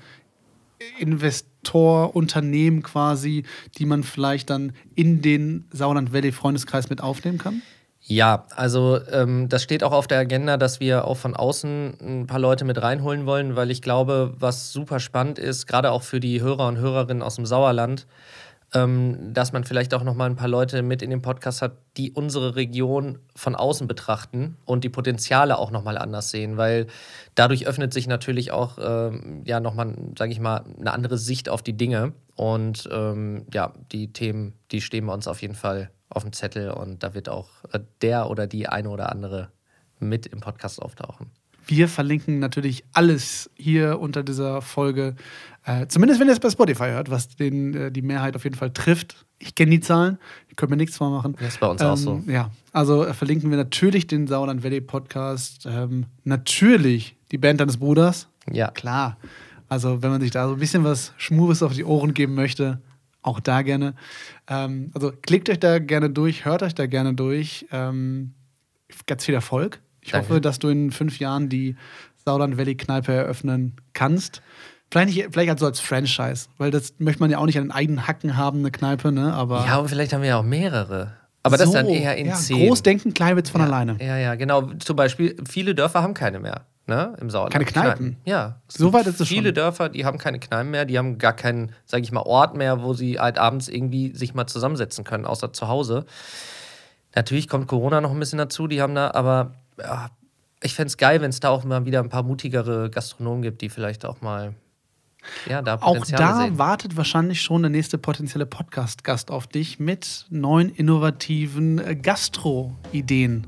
[1.64, 3.44] Investorunternehmen quasi,
[3.78, 7.62] die man vielleicht dann in den Sauerland Valley Freundeskreis mit aufnehmen kann?
[8.06, 12.28] Ja, also ähm, das steht auch auf der Agenda, dass wir auch von außen ein
[12.28, 16.20] paar Leute mit reinholen wollen, weil ich glaube, was super spannend ist, gerade auch für
[16.20, 18.06] die Hörer und Hörerinnen aus dem Sauerland,
[18.74, 21.78] ähm, dass man vielleicht auch noch mal ein paar Leute mit in dem Podcast hat,
[21.98, 26.88] die unsere Region von außen betrachten und die Potenziale auch noch mal anders sehen, weil
[27.36, 31.50] dadurch öffnet sich natürlich auch ähm, ja noch mal, sage ich mal, eine andere Sicht
[31.50, 35.92] auf die Dinge und ähm, ja, die Themen, die stehen bei uns auf jeden Fall
[36.10, 39.50] auf dem Zettel und da wird auch äh, der oder die eine oder andere
[40.00, 41.32] mit im Podcast auftauchen.
[41.66, 45.16] Wir verlinken natürlich alles hier unter dieser Folge.
[45.66, 48.56] Äh, zumindest wenn ihr es bei Spotify hört, was den, äh, die Mehrheit auf jeden
[48.56, 49.26] Fall trifft.
[49.40, 50.18] Ich kenne die Zahlen,
[50.50, 51.36] ich könnte mir nichts vormachen.
[51.40, 52.22] Das ist bei uns auch so.
[52.28, 55.66] Ja, also äh, verlinken wir natürlich den Sauerland Valley Podcast.
[55.66, 58.28] Ähm, natürlich die Band deines Bruders.
[58.52, 59.18] Ja, Klar.
[59.74, 62.80] Also, wenn man sich da so ein bisschen was Schmures auf die Ohren geben möchte,
[63.24, 63.96] auch da gerne.
[64.48, 67.66] Ähm, also, klickt euch da gerne durch, hört euch da gerne durch.
[67.72, 68.34] Ähm,
[69.08, 69.82] ganz viel Erfolg.
[70.04, 70.30] Ich Danke.
[70.30, 71.76] hoffe, dass du in fünf Jahren die
[72.26, 74.42] Sauerland Valley Kneipe eröffnen kannst.
[74.92, 77.72] Vielleicht, nicht, vielleicht also als Franchise, weil das möchte man ja auch nicht an den
[77.72, 79.34] eigenen Hacken haben, eine Kneipe, ne?
[79.34, 81.14] Aber Ja, aber vielleicht haben wir ja auch mehrere.
[81.42, 82.68] Aber das so, dann eher in ja, zehn.
[82.68, 83.98] Groß denken, klein wird's von ja, alleine.
[84.00, 84.62] Ja, ja, genau.
[84.80, 87.16] Zum Beispiel, viele Dörfer haben keine mehr, ne?
[87.20, 87.54] Im Sauerland.
[87.54, 88.18] Keine Kneipen?
[88.24, 88.62] Ja.
[88.70, 89.56] Es So weit ist es Viele schon.
[89.56, 92.84] Dörfer, die haben keine Kneipen mehr, die haben gar keinen, sag ich mal, Ort mehr,
[92.84, 96.06] wo sie halt abends irgendwie sich mal zusammensetzen können, außer zu Hause.
[97.16, 99.54] Natürlich kommt Corona noch ein bisschen dazu, die haben da, aber ja,
[100.62, 103.62] ich fände es geil, wenn es da auch mal wieder ein paar mutigere Gastronomen gibt,
[103.62, 104.56] die vielleicht auch mal
[105.48, 106.58] ja, da Auch da sehen.
[106.58, 113.48] wartet wahrscheinlich schon der nächste potenzielle Podcast-Gast auf dich mit neuen innovativen äh, Gastro-Ideen.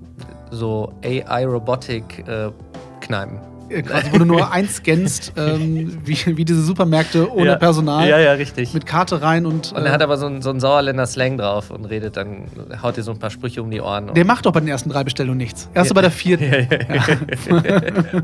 [0.52, 3.55] So AI-Robotik-Kneipen.
[3.70, 7.56] Äh, quasi, wo du nur eins scannst, ähm, wie, wie diese Supermärkte ohne ja.
[7.56, 8.08] Personal.
[8.08, 8.74] Ja, ja, richtig.
[8.74, 9.72] Mit Karte rein und.
[9.74, 12.46] und er hat aber so einen, so einen Sauerländer Slang drauf und redet dann,
[12.82, 14.14] haut dir so ein paar Sprüche um die Ohren.
[14.14, 15.70] der macht doch bei den ersten drei Bestellungen nichts.
[15.74, 15.94] Erst Ja.
[15.96, 16.44] bei der vierten.
[16.52, 16.62] ja,
[16.96, 18.24] ja,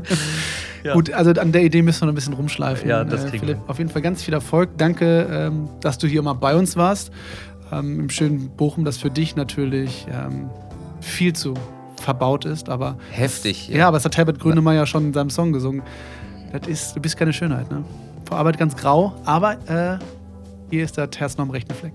[0.84, 0.94] Ja.
[0.94, 2.88] Gut, also an der Idee müssen wir noch ein bisschen rumschleifen.
[2.88, 3.70] Ja, das äh, kriegen Philipp, wir.
[3.70, 4.70] auf jeden Fall ganz viel Erfolg.
[4.78, 7.12] Danke, ähm, dass du hier mal bei uns warst.
[7.70, 10.50] Ähm, Im schönen Bochum, das für dich natürlich ähm,
[11.00, 11.54] viel zu
[12.02, 13.68] verbaut ist, aber Heftig.
[13.68, 15.82] ja, aber es hat Herbert Grönemeyer schon in seinem Song gesungen.
[16.52, 17.82] Das ist, du bist keine Schönheit, ne?
[18.28, 19.98] Vor Arbeit ganz grau, aber äh,
[20.70, 21.92] hier ist das Herz noch am rechten Fleck.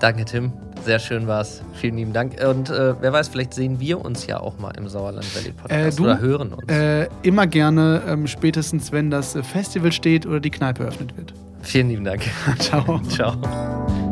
[0.00, 0.52] Danke, Tim.
[0.84, 1.62] Sehr schön war's.
[1.74, 2.42] Vielen lieben Dank.
[2.42, 5.94] Und äh, wer weiß, vielleicht sehen wir uns ja auch mal im Sauerland Valley Podcast
[5.94, 6.04] Äh, du?
[6.04, 6.72] oder hören uns.
[6.72, 11.34] Äh, immer gerne, ähm, spätestens wenn das äh, Festival steht oder die Kneipe eröffnet wird.
[11.62, 12.22] Vielen lieben Dank.
[12.58, 12.98] Ciao.
[13.10, 14.09] Ciao.